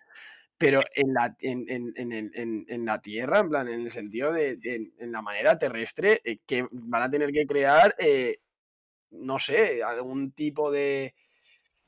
Pero 0.59 0.81
en 0.95 1.15
la, 1.15 1.35
en, 1.41 1.65
en, 1.67 2.67
en, 2.69 2.85
la 2.85 3.01
Tierra, 3.01 3.39
en 3.39 3.49
plan, 3.49 3.69
en 3.69 3.81
el 3.81 3.91
sentido 3.91 4.31
de, 4.31 4.59
en 4.63 5.11
la 5.11 5.23
manera 5.23 5.57
terrestre, 5.57 6.21
eh, 6.23 6.41
que 6.47 6.67
van 6.71 7.05
a 7.05 7.11
tener 7.11 7.33
que 7.33 7.47
crear, 7.47 7.95
eh, 7.99 8.37
no 9.13 9.39
sé, 9.39 9.83
algún 9.83 10.33
tipo 10.33 10.71
de, 10.71 11.15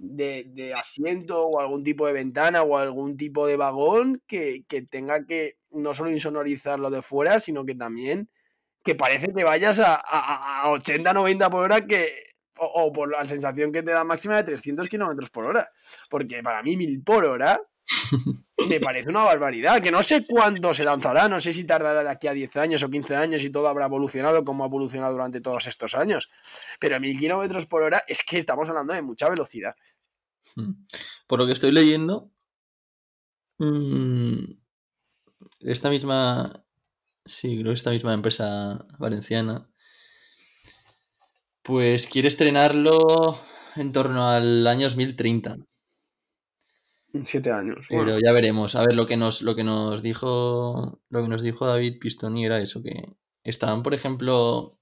de, 0.01 0.73
asiento 0.75 1.47
o 1.47 1.61
algún 1.61 1.85
tipo 1.85 2.07
de 2.07 2.13
ventana 2.13 2.63
o 2.63 2.77
algún 2.77 3.17
tipo 3.17 3.47
de 3.47 3.57
vagón 3.57 4.23
que, 4.27 4.65
tenga 4.91 5.27
que 5.27 5.57
no 5.71 5.95
solo 5.95 6.11
insonorizar 6.11 6.79
lo 6.81 6.91
de 6.91 7.03
fuera, 7.03 7.39
sino 7.39 7.65
que 7.65 7.75
también 7.75 8.29
que 8.83 8.95
parece 8.95 9.33
que 9.35 9.45
vayas 9.45 9.79
a, 9.81 9.97
a, 9.97 10.71
80, 10.71 11.13
90 11.13 11.51
por 11.51 11.65
hora 11.65 11.87
que, 11.87 12.09
o, 12.57 12.91
por 12.93 13.11
la 13.11 13.25
sensación 13.25 13.73
que 13.73 13.83
te 13.83 13.91
da 13.91 14.05
máxima 14.05 14.37
de 14.39 14.45
300 14.45 14.89
kilómetros 14.89 15.29
por 15.29 15.47
hora. 15.47 15.71
Porque 16.09 16.43
para 16.43 16.63
mí 16.63 16.77
1000 16.79 17.03
por 17.03 17.27
hora 17.27 17.61
me 18.69 18.81
parece 18.81 19.09
una 19.09 19.25
barbaridad, 19.25 19.83
que 19.83 19.91
no 19.91 20.03
sé 20.03 20.21
cuándo 20.27 20.73
se 20.75 20.85
lanzará, 20.85 21.29
no 21.29 21.41
sé 21.41 21.53
si 21.53 21.65
tardará 21.65 22.03
de 22.03 22.11
aquí 22.11 22.29
a 22.29 22.33
10 22.33 22.57
años 22.57 22.83
o 22.83 22.91
15 22.91 23.17
años 23.17 23.45
y 23.45 23.51
todo 23.51 23.69
habrá 23.69 23.87
evolucionado 23.87 24.45
como 24.45 24.65
ha 24.65 24.67
evolucionado 24.67 25.13
durante 25.13 25.41
todos 25.41 25.67
estos 25.67 25.95
años. 25.95 26.29
Pero 26.81 27.01
mil 27.01 27.19
kilómetros 27.19 27.67
por 27.67 27.83
hora 27.83 28.03
es 28.07 28.23
que 28.23 28.39
estamos 28.39 28.69
hablando 28.69 28.93
de 28.93 29.03
mucha 29.03 29.29
velocidad. 29.29 29.75
Hmm. 30.57 30.73
Por 31.27 31.39
lo 31.39 31.47
que 31.47 31.53
estoy 31.53 31.73
leyendo, 31.73 32.31
mm, 33.59 34.61
esta 35.61 35.91
misma, 35.91 36.65
sí, 37.25 37.61
creo 37.61 37.73
esta 37.73 37.91
misma 37.91 38.15
empresa 38.15 38.87
valenciana, 38.99 39.71
pues 41.63 42.07
quiere 42.07 42.29
estrenarlo 42.29 43.39
en 43.77 43.93
torno 43.93 44.29
al 44.29 44.67
año 44.67 44.85
2030. 44.85 45.59
Siete 47.23 47.51
años. 47.51 47.87
Pero 47.89 48.19
ya 48.19 48.33
veremos. 48.33 48.75
A 48.77 48.83
ver, 48.83 48.95
lo 48.95 49.07
que 49.07 49.17
nos, 49.17 49.43
lo 49.43 49.57
que 49.57 49.65
nos 49.65 50.03
dijo. 50.03 51.01
Lo 51.09 51.23
que 51.23 51.29
nos 51.29 51.43
dijo 51.43 51.67
David 51.67 51.99
Pistoni 52.01 52.47
era 52.47 52.61
eso, 52.61 52.83
que 52.83 53.17
estaban, 53.43 53.83
por 53.83 53.95
ejemplo. 53.95 54.79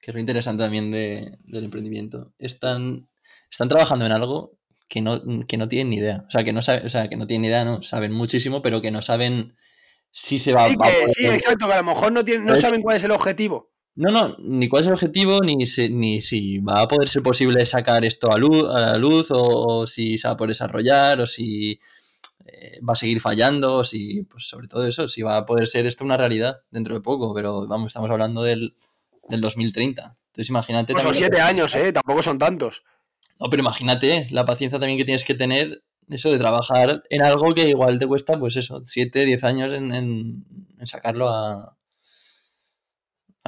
Que 0.00 0.12
es 0.12 0.14
lo 0.14 0.20
interesante 0.20 0.62
también 0.62 0.90
de, 0.90 1.38
del 1.44 1.64
emprendimiento. 1.64 2.32
Están. 2.38 3.08
Están 3.50 3.68
trabajando 3.68 4.04
en 4.04 4.12
algo 4.12 4.58
que 4.88 5.00
no, 5.00 5.22
que 5.46 5.56
no 5.56 5.68
tienen 5.68 5.90
ni 5.90 5.96
idea. 5.96 6.24
O 6.26 6.30
sea, 6.30 6.44
que 6.44 6.52
no 6.52 6.62
saben, 6.62 6.86
o 6.86 6.88
sea, 6.88 7.08
que 7.08 7.16
no 7.16 7.26
tienen 7.26 7.42
ni 7.42 7.48
idea, 7.48 7.64
no, 7.64 7.82
saben 7.82 8.12
muchísimo, 8.12 8.62
pero 8.62 8.80
que 8.82 8.90
no 8.90 9.02
saben 9.02 9.56
si 10.10 10.38
se 10.38 10.52
va, 10.52 10.68
sí, 10.68 10.76
a. 10.80 11.06
Sí, 11.06 11.26
exacto, 11.26 11.66
que 11.66 11.74
a 11.74 11.78
lo 11.78 11.84
mejor 11.84 12.12
no, 12.12 12.24
tienen, 12.24 12.46
no 12.46 12.56
saben 12.56 12.82
cuál 12.82 12.96
es 12.96 13.04
el 13.04 13.10
objetivo. 13.10 13.72
No, 13.98 14.12
no, 14.12 14.36
ni 14.38 14.68
cuál 14.68 14.82
es 14.82 14.86
el 14.86 14.94
objetivo, 14.94 15.40
ni, 15.40 15.56
ni 15.56 16.22
si 16.22 16.58
va 16.60 16.82
a 16.82 16.86
poder 16.86 17.08
ser 17.08 17.20
posible 17.20 17.66
sacar 17.66 18.04
esto 18.04 18.30
a, 18.30 18.38
luz, 18.38 18.62
a 18.70 18.78
la 18.78 18.94
luz, 18.94 19.26
o, 19.32 19.88
si 19.88 20.18
se 20.18 20.28
va 20.28 20.34
a 20.34 20.36
poder 20.36 20.50
desarrollar, 20.50 21.20
o 21.20 21.26
si 21.26 21.80
eh, 22.46 22.78
va 22.88 22.92
a 22.92 22.94
seguir 22.94 23.20
fallando, 23.20 23.74
o 23.74 23.82
si, 23.82 24.22
pues 24.22 24.46
sobre 24.46 24.68
todo 24.68 24.86
eso, 24.86 25.08
si 25.08 25.22
va 25.22 25.38
a 25.38 25.44
poder 25.44 25.66
ser 25.66 25.84
esto 25.84 26.04
una 26.04 26.16
realidad 26.16 26.60
dentro 26.70 26.94
de 26.94 27.00
poco, 27.00 27.34
pero 27.34 27.66
vamos, 27.66 27.88
estamos 27.88 28.08
hablando 28.08 28.44
del, 28.44 28.76
del 29.28 29.40
2030. 29.40 30.16
Entonces 30.26 30.48
imagínate... 30.48 30.92
Pues 30.92 31.02
son 31.02 31.14
siete 31.14 31.40
años, 31.40 31.74
¿eh? 31.74 31.92
Tampoco 31.92 32.22
son 32.22 32.38
tantos. 32.38 32.84
No, 33.40 33.50
pero 33.50 33.62
imagínate 33.62 34.28
la 34.30 34.44
paciencia 34.44 34.78
también 34.78 34.98
que 34.98 35.06
tienes 35.06 35.24
que 35.24 35.34
tener, 35.34 35.82
eso 36.08 36.30
de 36.30 36.38
trabajar 36.38 37.02
en 37.10 37.22
algo 37.22 37.52
que 37.52 37.68
igual 37.68 37.98
te 37.98 38.06
cuesta, 38.06 38.38
pues 38.38 38.54
eso, 38.54 38.80
siete, 38.84 39.24
diez 39.24 39.42
años 39.42 39.74
en, 39.74 39.92
en 39.92 40.86
sacarlo 40.86 41.30
a, 41.30 41.74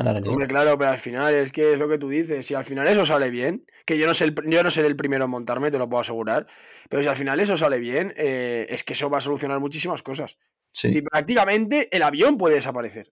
Hombre, 0.01 0.47
claro, 0.47 0.79
pero 0.79 0.91
al 0.91 0.99
final 0.99 1.35
es 1.35 1.53
que 1.53 1.73
es 1.73 1.79
lo 1.79 1.89
que 1.89 1.99
tú 1.99 2.09
dices. 2.09 2.47
Si 2.47 2.55
al 2.55 2.65
final 2.65 2.87
eso 2.87 3.05
sale 3.05 3.31
bien, 3.31 3.65
que 3.85 3.99
yo 3.99 4.07
no, 4.07 4.15
sé 4.15 4.25
el, 4.25 4.35
yo 4.47 4.63
no 4.63 4.71
seré 4.71 4.87
el 4.87 4.97
primero 4.97 5.25
en 5.25 5.31
montarme, 5.31 5.71
te 5.71 5.79
lo 5.79 5.89
puedo 5.89 6.01
asegurar, 6.01 6.47
pero 6.89 7.03
si 7.03 7.09
al 7.09 7.17
final 7.17 7.41
eso 7.41 7.57
sale 7.57 7.79
bien, 7.79 8.13
eh, 8.17 8.67
es 8.71 8.83
que 8.85 8.95
eso 8.95 9.11
va 9.11 9.19
a 9.19 9.21
solucionar 9.21 9.61
muchísimas 9.61 10.03
cosas. 10.03 10.39
Sí. 10.73 11.03
prácticamente 11.03 11.95
el 11.95 12.03
avión 12.03 12.37
puede 12.37 12.55
desaparecer. 12.55 13.11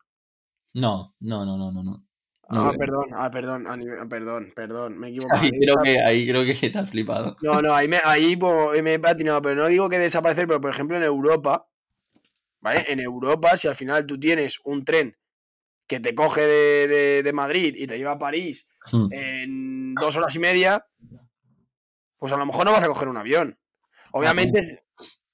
No, 0.74 1.14
no, 1.20 1.44
no, 1.44 1.59
no, 1.59 1.72
no. 1.72 1.83
no. 1.83 2.05
Ah, 2.51 2.72
perdón, 2.79 3.11
ah, 3.14 3.31
perdón, 3.31 3.64
perdón, 4.09 4.53
perdón, 4.55 4.98
me 4.98 5.09
he 5.09 5.11
equivocado. 5.12 5.42
Ahí 5.42 5.51
creo, 5.51 5.77
que, 5.83 6.01
ahí 6.01 6.27
creo 6.27 6.44
que 6.44 6.70
te 6.70 6.79
has 6.79 6.88
flipado. 6.88 7.37
No, 7.42 7.61
no, 7.61 7.74
ahí 7.74 7.88
me, 7.88 7.98
ahí, 8.03 8.37
pues, 8.37 8.83
me 8.83 8.94
he 8.94 8.98
patinado, 8.98 9.42
pero 9.42 9.57
no 9.57 9.68
digo 9.68 9.88
que 9.88 9.98
desaparecer, 9.98 10.46
pero 10.46 10.61
por 10.61 10.70
ejemplo 10.70 10.96
en 10.96 11.03
Europa, 11.03 11.68
¿vale? 12.61 12.85
En 12.88 13.01
Europa, 13.01 13.57
si 13.57 13.68
al 13.68 13.74
final 13.74 14.07
tú 14.07 14.18
tienes 14.18 14.61
un 14.64 14.85
tren 14.85 15.14
que 15.88 16.01
te 16.01 16.14
coge 16.14 16.46
de, 16.46 17.33
Madrid 17.33 17.74
y 17.77 17.87
te 17.87 17.98
lleva 17.98 18.12
a 18.12 18.18
París 18.18 18.68
hmm. 18.92 19.07
en 19.11 19.94
dos 19.94 20.16
horas 20.16 20.37
y 20.37 20.38
media, 20.38 20.87
pues 22.18 22.33
a 22.33 22.37
lo 22.37 22.46
mejor 22.46 22.66
no 22.66 22.72
vas 22.72 22.85
a 22.85 22.88
coger 22.88 23.09
un 23.09 23.16
avión. 23.16 23.59
Obviamente. 24.12 24.85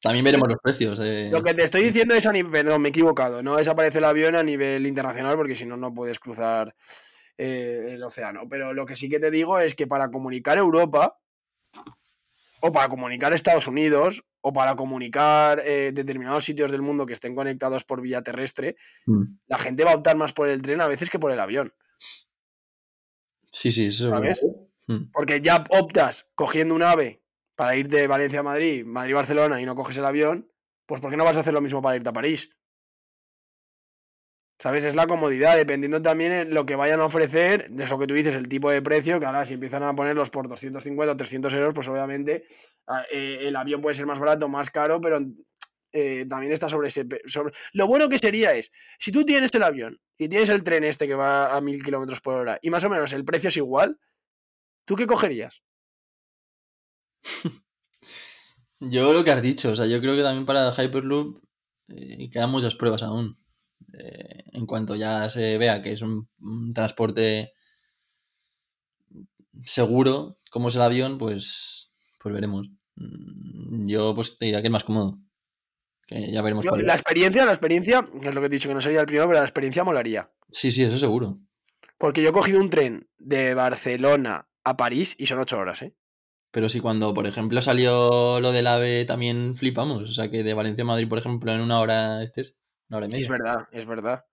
También 0.00 0.24
veremos 0.24 0.48
los 0.48 0.58
precios. 0.62 0.98
Lo 0.98 1.42
que 1.42 1.54
te 1.54 1.64
estoy 1.64 1.84
diciendo 1.84 2.14
es 2.14 2.26
a 2.26 2.32
nivel. 2.32 2.52
Perdón, 2.52 2.82
me 2.82 2.88
he 2.88 2.90
equivocado. 2.90 3.42
No 3.42 3.56
desaparece 3.56 3.98
el 3.98 4.04
avión 4.04 4.36
a 4.36 4.42
nivel 4.42 4.86
internacional 4.86 5.36
porque 5.36 5.56
si 5.56 5.64
no, 5.64 5.76
no 5.76 5.92
puedes 5.92 6.18
cruzar 6.18 6.74
eh, 7.38 7.92
el 7.92 8.02
océano. 8.02 8.42
Pero 8.48 8.74
lo 8.74 8.84
que 8.84 8.96
sí 8.96 9.08
que 9.08 9.18
te 9.18 9.30
digo 9.30 9.58
es 9.58 9.74
que 9.74 9.86
para 9.86 10.10
comunicar 10.10 10.58
Europa 10.58 11.18
o 12.60 12.70
para 12.70 12.88
comunicar 12.88 13.32
Estados 13.32 13.66
Unidos 13.66 14.24
o 14.46 14.52
para 14.52 14.76
comunicar 14.76 15.62
eh, 15.64 15.90
determinados 15.94 16.44
sitios 16.44 16.70
del 16.70 16.82
mundo 16.82 17.06
que 17.06 17.14
estén 17.14 17.34
conectados 17.34 17.82
por 17.84 18.02
vía 18.02 18.20
terrestre, 18.20 18.76
mm. 19.06 19.22
la 19.46 19.58
gente 19.58 19.84
va 19.84 19.92
a 19.92 19.96
optar 19.96 20.16
más 20.16 20.34
por 20.34 20.48
el 20.48 20.60
tren 20.60 20.82
a 20.82 20.86
veces 20.86 21.08
que 21.08 21.18
por 21.18 21.32
el 21.32 21.40
avión. 21.40 21.72
Sí, 23.50 23.72
sí, 23.72 23.86
eso 23.86 24.10
¿Sabes? 24.10 24.44
Mm. 24.86 25.10
Porque 25.12 25.40
ya 25.40 25.64
optas 25.70 26.30
cogiendo 26.34 26.74
un 26.74 26.82
ave 26.82 27.22
para 27.56 27.74
ir 27.76 27.88
de 27.88 28.06
Valencia 28.06 28.40
a 28.40 28.42
Madrid, 28.42 28.84
Madrid-Barcelona 28.84 29.62
y 29.62 29.64
no 29.64 29.74
coges 29.74 29.96
el 29.96 30.04
avión, 30.04 30.50
pues 30.84 31.00
¿por 31.00 31.10
qué 31.10 31.16
no 31.16 31.24
vas 31.24 31.38
a 31.38 31.40
hacer 31.40 31.54
lo 31.54 31.62
mismo 31.62 31.80
para 31.80 31.96
irte 31.96 32.10
a 32.10 32.12
París? 32.12 32.54
¿Sabes? 34.58 34.84
Es 34.84 34.94
la 34.94 35.06
comodidad, 35.06 35.56
dependiendo 35.56 36.00
también 36.00 36.48
de 36.48 36.54
lo 36.54 36.64
que 36.64 36.76
vayan 36.76 37.00
a 37.00 37.06
ofrecer, 37.06 37.68
de 37.70 37.84
eso 37.84 37.98
que 37.98 38.06
tú 38.06 38.14
dices, 38.14 38.34
el 38.34 38.48
tipo 38.48 38.70
de 38.70 38.82
precio, 38.82 39.18
que 39.18 39.26
ahora 39.26 39.44
si 39.44 39.54
empiezan 39.54 39.82
a 39.82 39.94
ponerlos 39.94 40.30
por 40.30 40.48
250 40.48 41.12
o 41.12 41.16
300 41.16 41.52
euros, 41.54 41.74
pues 41.74 41.88
obviamente 41.88 42.44
eh, 43.10 43.38
el 43.42 43.56
avión 43.56 43.80
puede 43.80 43.94
ser 43.94 44.06
más 44.06 44.18
barato, 44.18 44.48
más 44.48 44.70
caro, 44.70 45.00
pero 45.00 45.18
eh, 45.92 46.26
también 46.28 46.52
está 46.52 46.68
sobre 46.68 46.88
ese... 46.88 47.06
Sobre... 47.26 47.52
Lo 47.72 47.86
bueno 47.86 48.08
que 48.08 48.18
sería 48.18 48.52
es, 48.54 48.70
si 48.98 49.12
tú 49.12 49.24
tienes 49.24 49.54
el 49.54 49.62
avión 49.62 50.00
y 50.16 50.28
tienes 50.28 50.50
el 50.50 50.62
tren 50.62 50.84
este 50.84 51.06
que 51.06 51.14
va 51.14 51.54
a 51.54 51.60
1000 51.60 51.82
kilómetros 51.82 52.20
por 52.20 52.34
hora 52.34 52.58
y 52.62 52.70
más 52.70 52.84
o 52.84 52.90
menos 52.90 53.12
el 53.12 53.24
precio 53.24 53.48
es 53.48 53.56
igual, 53.56 53.98
¿tú 54.84 54.96
qué 54.96 55.06
cogerías? 55.06 55.62
yo 58.80 59.12
lo 59.12 59.24
que 59.24 59.30
has 59.30 59.42
dicho, 59.42 59.72
o 59.72 59.76
sea, 59.76 59.86
yo 59.86 60.00
creo 60.00 60.16
que 60.16 60.22
también 60.22 60.46
para 60.46 60.70
Hyperloop 60.72 61.42
eh, 61.88 62.30
quedan 62.30 62.50
muchas 62.50 62.74
pruebas 62.74 63.02
aún. 63.02 63.38
Eh, 63.98 64.44
en 64.52 64.66
cuanto 64.66 64.94
ya 64.94 65.28
se 65.30 65.58
vea 65.58 65.82
que 65.82 65.92
es 65.92 66.02
un, 66.02 66.28
transporte 66.74 67.52
seguro, 69.64 70.38
como 70.50 70.68
es 70.68 70.74
el 70.76 70.82
avión, 70.82 71.18
pues, 71.18 71.92
pues 72.20 72.34
veremos. 72.34 72.68
Mm, 72.96 73.88
yo 73.88 74.14
pues 74.14 74.38
te 74.38 74.46
diría 74.46 74.60
que 74.60 74.68
es 74.68 74.72
más 74.72 74.84
cómodo. 74.84 75.18
Que 76.06 76.30
ya 76.30 76.42
veremos. 76.42 76.64
la 76.64 76.92
experiencia, 76.92 77.46
la 77.46 77.52
experiencia, 77.52 78.04
es 78.22 78.34
lo 78.34 78.40
que 78.40 78.46
he 78.46 78.50
dicho, 78.50 78.68
que 78.68 78.74
no 78.74 78.80
sería 78.80 79.00
el 79.00 79.06
primero, 79.06 79.26
pero 79.26 79.38
la 79.38 79.44
experiencia 79.44 79.84
molaría. 79.84 80.30
Sí, 80.50 80.70
sí, 80.70 80.82
eso 80.82 80.98
seguro. 80.98 81.38
Porque 81.98 82.22
yo 82.22 82.28
he 82.28 82.32
cogido 82.32 82.60
un 82.60 82.68
tren 82.68 83.08
de 83.16 83.54
Barcelona 83.54 84.48
a 84.64 84.76
París 84.76 85.14
y 85.18 85.26
son 85.26 85.38
ocho 85.38 85.58
horas, 85.58 85.82
¿eh? 85.82 85.94
Pero 86.50 86.68
si 86.68 86.78
cuando, 86.78 87.12
por 87.14 87.26
ejemplo, 87.26 87.60
salió 87.62 88.40
lo 88.40 88.52
del 88.52 88.68
AVE 88.68 89.04
también 89.06 89.56
flipamos. 89.56 90.04
O 90.04 90.12
sea, 90.12 90.30
que 90.30 90.44
de 90.44 90.54
Valencia 90.54 90.84
a 90.84 90.86
Madrid, 90.86 91.08
por 91.08 91.18
ejemplo, 91.18 91.52
en 91.52 91.60
una 91.60 91.80
hora 91.80 92.22
estés. 92.22 92.60
Es 92.90 93.28
verdad, 93.28 93.66
es 93.72 93.86
verdad. 93.86 94.24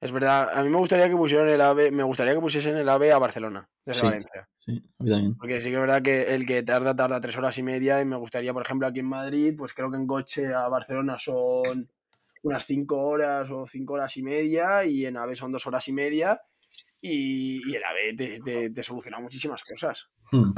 Es 0.00 0.12
verdad. 0.12 0.50
A 0.54 0.62
mí 0.62 0.68
me 0.68 0.76
gustaría 0.76 1.08
que 1.08 1.16
pusieran 1.16 1.48
el 1.48 1.60
AVE, 1.60 1.90
me 1.90 2.02
gustaría 2.02 2.34
que 2.34 2.40
pusiesen 2.40 2.76
el 2.76 2.88
AVE 2.88 3.12
a 3.12 3.18
Barcelona, 3.18 3.68
desde 3.84 4.02
Valencia. 4.02 4.48
Sí, 4.58 4.82
a 4.98 5.02
mí 5.02 5.10
también. 5.10 5.34
Porque 5.36 5.62
sí 5.62 5.70
que 5.70 5.74
es 5.74 5.80
verdad 5.80 6.02
que 6.02 6.34
el 6.34 6.46
que 6.46 6.62
tarda, 6.62 6.94
tarda 6.94 7.20
tres 7.20 7.36
horas 7.38 7.56
y 7.58 7.62
media. 7.62 8.00
Y 8.00 8.04
me 8.04 8.16
gustaría, 8.16 8.52
por 8.52 8.62
ejemplo, 8.62 8.86
aquí 8.86 9.00
en 9.00 9.06
Madrid, 9.06 9.54
pues 9.56 9.72
creo 9.72 9.90
que 9.90 9.96
en 9.96 10.06
coche 10.06 10.54
a 10.54 10.68
Barcelona 10.68 11.18
son 11.18 11.88
unas 12.42 12.64
cinco 12.64 13.00
horas 13.00 13.50
o 13.50 13.66
cinco 13.66 13.94
horas 13.94 14.16
y 14.18 14.22
media. 14.22 14.84
Y 14.84 15.06
en 15.06 15.16
AVE 15.16 15.34
son 15.34 15.50
dos 15.50 15.66
horas 15.66 15.88
y 15.88 15.92
media. 15.92 16.40
Y, 17.00 17.70
y 17.70 17.74
el 17.76 17.84
AVE 17.84 18.70
te, 18.72 18.82
soluciona 18.82 19.20
muchísimas 19.20 19.62
cosas. 19.62 20.08
Hmm. 20.32 20.52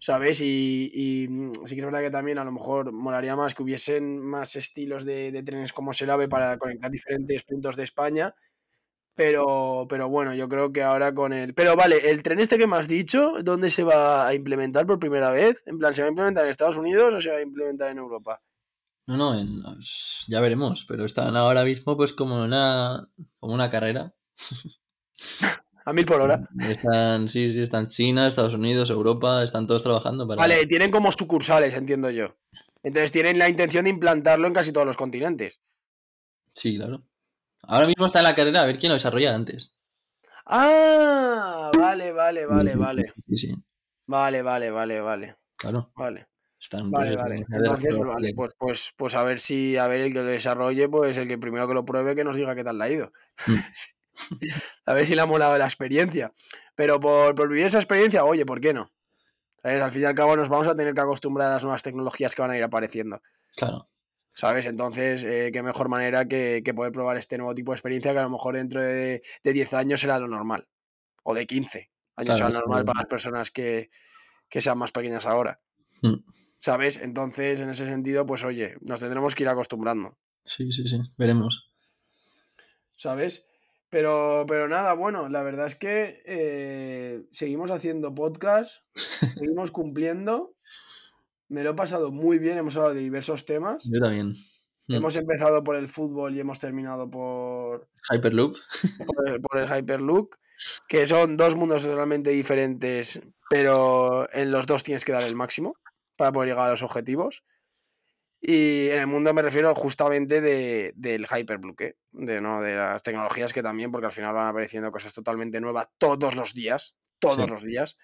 ¿Sabes? 0.00 0.40
Y, 0.42 1.26
mm, 1.28 1.52
sí 1.64 1.74
que 1.74 1.80
es 1.80 1.86
verdad 1.86 2.00
que 2.00 2.10
también 2.10 2.38
a 2.38 2.44
lo 2.44 2.52
mejor 2.52 2.92
molaría 2.92 3.36
más 3.36 3.54
que 3.54 3.62
hubiesen 3.62 4.20
más 4.20 4.56
estilos 4.56 5.04
de, 5.04 5.42
trenes 5.44 5.72
como 5.72 5.92
el 5.98 6.10
AVE 6.10 6.28
para 6.28 6.58
conectar 6.58 6.90
diferentes 6.90 7.44
puntos 7.44 7.76
de 7.76 7.84
España. 7.84 8.34
Pero, 9.16 9.86
pero 9.88 10.08
bueno, 10.08 10.34
yo 10.34 10.48
creo 10.48 10.72
que 10.72 10.82
ahora 10.82 11.14
con 11.14 11.32
el. 11.32 11.54
Pero 11.54 11.76
vale, 11.76 12.10
el 12.10 12.22
tren 12.24 12.40
este 12.40 12.58
que 12.58 12.66
me 12.66 12.76
has 12.76 12.88
dicho, 12.88 13.34
¿dónde 13.44 13.70
se 13.70 13.84
va 13.84 14.26
a 14.26 14.34
implementar 14.34 14.86
por 14.86 14.98
primera 14.98 15.30
vez? 15.30 15.62
En 15.66 15.78
plan, 15.78 15.94
¿se 15.94 16.02
va 16.02 16.06
a 16.06 16.10
implementar 16.10 16.44
en 16.44 16.50
Estados 16.50 16.76
Unidos 16.76 17.14
o 17.14 17.20
se 17.20 17.30
va 17.30 17.36
a 17.36 17.42
implementar 17.42 17.90
en 17.90 17.98
Europa? 17.98 18.42
No, 19.06 19.16
no, 19.16 19.78
ya 20.28 20.40
veremos, 20.40 20.86
pero 20.88 21.04
están 21.04 21.36
ahora 21.36 21.62
mismo 21.62 21.96
pues 21.96 22.12
como 22.12 22.42
una, 22.42 23.06
como 23.38 23.54
una 23.54 23.70
carrera. 23.70 24.14
a 25.84 25.92
mil 25.92 26.04
por 26.04 26.20
hora. 26.20 26.48
Están, 26.60 27.28
sí, 27.28 27.52
sí, 27.52 27.62
están 27.62 27.88
China, 27.88 28.26
Estados 28.26 28.54
Unidos, 28.54 28.90
Europa, 28.90 29.42
están 29.42 29.66
todos 29.66 29.82
trabajando 29.82 30.26
para... 30.26 30.40
Vale, 30.40 30.66
tienen 30.66 30.90
como 30.90 31.12
sucursales, 31.12 31.74
entiendo 31.74 32.10
yo. 32.10 32.36
Entonces 32.82 33.12
tienen 33.12 33.38
la 33.38 33.48
intención 33.48 33.84
de 33.84 33.90
implantarlo 33.90 34.46
en 34.46 34.52
casi 34.52 34.72
todos 34.72 34.86
los 34.86 34.96
continentes. 34.96 35.60
Sí, 36.54 36.76
claro. 36.76 37.02
Ahora 37.62 37.86
mismo 37.86 38.06
está 38.06 38.20
en 38.20 38.24
la 38.24 38.34
carrera 38.34 38.62
a 38.62 38.66
ver 38.66 38.78
quién 38.78 38.90
lo 38.90 38.94
desarrolla 38.94 39.34
antes. 39.34 39.76
Ah, 40.46 41.70
vale, 41.76 42.12
vale, 42.12 42.46
vale, 42.46 42.76
vale. 42.76 43.12
Sí, 43.28 43.36
sí. 43.38 43.54
Vale, 44.06 44.42
vale, 44.42 44.70
vale, 44.70 45.00
vale. 45.00 45.36
Claro. 45.56 45.92
Vale. 45.96 46.28
Están 46.60 46.90
vale, 46.90 47.16
vale. 47.16 47.44
Entonces, 47.50 47.98
vale, 47.98 48.32
pues, 48.34 48.50
pues, 48.58 48.94
pues 48.96 49.14
a 49.14 49.22
ver 49.22 49.40
si, 49.40 49.76
a 49.76 49.86
ver 49.86 50.00
el 50.00 50.12
que 50.12 50.20
lo 50.20 50.24
desarrolle, 50.24 50.88
pues 50.88 51.16
el 51.16 51.28
que 51.28 51.38
primero 51.38 51.68
que 51.68 51.74
lo 51.74 51.84
pruebe, 51.84 52.14
que 52.14 52.24
nos 52.24 52.36
diga 52.36 52.54
qué 52.54 52.64
tal 52.64 52.78
le 52.78 52.84
ha 52.84 52.90
ido. 52.90 53.12
A 54.86 54.94
ver 54.94 55.06
si 55.06 55.14
le 55.14 55.20
ha 55.20 55.26
molado 55.26 55.56
la 55.58 55.64
experiencia. 55.64 56.32
Pero 56.74 57.00
por, 57.00 57.48
vivir 57.48 57.66
esa 57.66 57.78
experiencia, 57.78 58.24
oye, 58.24 58.44
¿por 58.46 58.60
qué 58.60 58.74
no? 58.74 58.92
Al 59.62 59.90
fin 59.92 60.02
y 60.02 60.04
al 60.04 60.14
cabo 60.14 60.36
nos 60.36 60.48
vamos 60.48 60.68
a 60.68 60.74
tener 60.74 60.92
que 60.92 61.00
acostumbrar 61.00 61.48
a 61.48 61.54
las 61.54 61.62
nuevas 61.62 61.82
tecnologías 61.82 62.34
que 62.34 62.42
van 62.42 62.50
a 62.50 62.56
ir 62.56 62.62
apareciendo. 62.62 63.22
Claro. 63.56 63.88
¿Sabes? 64.34 64.66
Entonces, 64.66 65.24
eh, 65.24 65.50
qué 65.52 65.62
mejor 65.62 65.88
manera 65.88 66.26
que, 66.26 66.62
poder 66.74 66.92
probar 66.92 67.16
este 67.16 67.38
nuevo 67.38 67.54
tipo 67.54 67.72
de 67.72 67.76
experiencia 67.76 68.12
que 68.12 68.18
a 68.18 68.24
lo 68.24 68.30
mejor 68.30 68.56
dentro 68.56 68.82
de, 68.82 69.22
10 69.42 69.74
años 69.74 70.00
será 70.00 70.18
lo 70.18 70.28
normal. 70.28 70.68
O 71.22 71.34
de 71.34 71.46
15 71.46 71.90
años 72.16 72.36
será 72.36 72.50
lo 72.50 72.60
normal 72.60 72.84
para 72.84 73.00
las 73.00 73.08
personas 73.08 73.50
que, 73.50 73.90
sean 74.50 74.76
más 74.76 74.92
pequeñas 74.92 75.24
ahora. 75.24 75.60
Mm. 76.02 76.16
¿Sabes? 76.58 76.98
Entonces, 76.98 77.60
en 77.60 77.70
ese 77.70 77.86
sentido, 77.86 78.26
pues 78.26 78.44
oye, 78.44 78.76
nos 78.82 79.00
tendremos 79.00 79.34
que 79.34 79.44
ir 79.44 79.48
acostumbrando. 79.48 80.18
Sí, 80.44 80.72
sí, 80.72 80.88
sí. 80.88 80.98
Veremos. 81.16 81.70
¿Sabes? 82.96 83.46
Pero, 83.94 84.44
pero 84.48 84.66
nada, 84.66 84.92
bueno, 84.94 85.28
la 85.28 85.44
verdad 85.44 85.66
es 85.66 85.76
que 85.76 86.20
eh, 86.26 87.28
seguimos 87.30 87.70
haciendo 87.70 88.12
podcast, 88.12 88.82
seguimos 89.38 89.70
cumpliendo. 89.70 90.56
Me 91.48 91.62
lo 91.62 91.70
he 91.70 91.74
pasado 91.74 92.10
muy 92.10 92.40
bien, 92.40 92.58
hemos 92.58 92.74
hablado 92.76 92.94
de 92.94 93.02
diversos 93.02 93.46
temas. 93.46 93.84
Yo 93.84 94.00
también. 94.00 94.34
Hmm. 94.88 94.94
Hemos 94.94 95.14
empezado 95.14 95.62
por 95.62 95.76
el 95.76 95.86
fútbol 95.86 96.34
y 96.34 96.40
hemos 96.40 96.58
terminado 96.58 97.08
por. 97.08 97.88
Hyperloop. 98.10 98.56
Por 99.48 99.58
el, 99.58 99.68
Hyperloop, 99.68 100.34
que 100.88 101.06
son 101.06 101.36
dos 101.36 101.54
mundos 101.54 101.84
totalmente 101.84 102.30
diferentes, 102.30 103.22
pero 103.48 104.28
en 104.32 104.50
los 104.50 104.66
dos 104.66 104.82
tienes 104.82 105.04
que 105.04 105.12
dar 105.12 105.22
el 105.22 105.36
máximo 105.36 105.76
para 106.16 106.32
poder 106.32 106.48
llegar 106.48 106.66
a 106.66 106.70
los 106.72 106.82
objetivos. 106.82 107.44
Y 108.46 108.90
en 108.90 109.00
el 109.00 109.06
mundo 109.06 109.32
me 109.32 109.40
refiero 109.40 109.74
justamente 109.74 110.42
de, 110.42 110.92
del 110.96 111.24
Hyperblock, 111.24 111.80
¿eh? 111.80 111.96
de, 112.12 112.42
¿no? 112.42 112.60
de 112.60 112.74
las 112.74 113.02
tecnologías 113.02 113.54
que 113.54 113.62
también, 113.62 113.90
porque 113.90 114.04
al 114.04 114.12
final 114.12 114.34
van 114.34 114.48
apareciendo 114.48 114.92
cosas 114.92 115.14
totalmente 115.14 115.62
nuevas 115.62 115.88
todos 115.96 116.36
los 116.36 116.52
días. 116.52 116.94
Todos 117.18 117.48
los 117.48 117.64
días. 117.64 117.96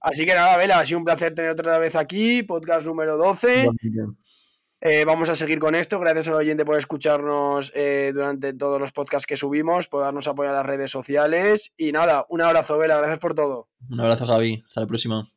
Así 0.00 0.26
que 0.26 0.34
nada, 0.34 0.56
Vela, 0.56 0.80
ha 0.80 0.84
sido 0.84 0.98
un 0.98 1.04
placer 1.04 1.36
tener 1.36 1.52
otra 1.52 1.78
vez 1.78 1.94
aquí, 1.94 2.42
podcast 2.42 2.84
número 2.84 3.16
12. 3.16 3.68
Eh, 4.80 5.04
vamos 5.04 5.28
a 5.28 5.36
seguir 5.36 5.60
con 5.60 5.76
esto. 5.76 6.00
Gracias 6.00 6.26
al 6.26 6.34
oyente 6.34 6.64
por 6.64 6.76
escucharnos 6.76 7.70
eh, 7.76 8.10
durante 8.12 8.52
todos 8.54 8.80
los 8.80 8.90
podcasts 8.90 9.26
que 9.26 9.36
subimos, 9.36 9.86
por 9.86 10.02
darnos 10.02 10.26
apoyo 10.26 10.50
a 10.50 10.54
las 10.54 10.66
redes 10.66 10.90
sociales. 10.90 11.72
Y 11.76 11.92
nada, 11.92 12.26
un 12.28 12.42
abrazo, 12.42 12.76
Vela. 12.76 12.96
Gracias 12.96 13.20
por 13.20 13.34
todo. 13.34 13.68
Un 13.88 14.00
abrazo, 14.00 14.24
Javi. 14.24 14.64
Hasta 14.66 14.80
la 14.80 14.88
próxima. 14.88 15.30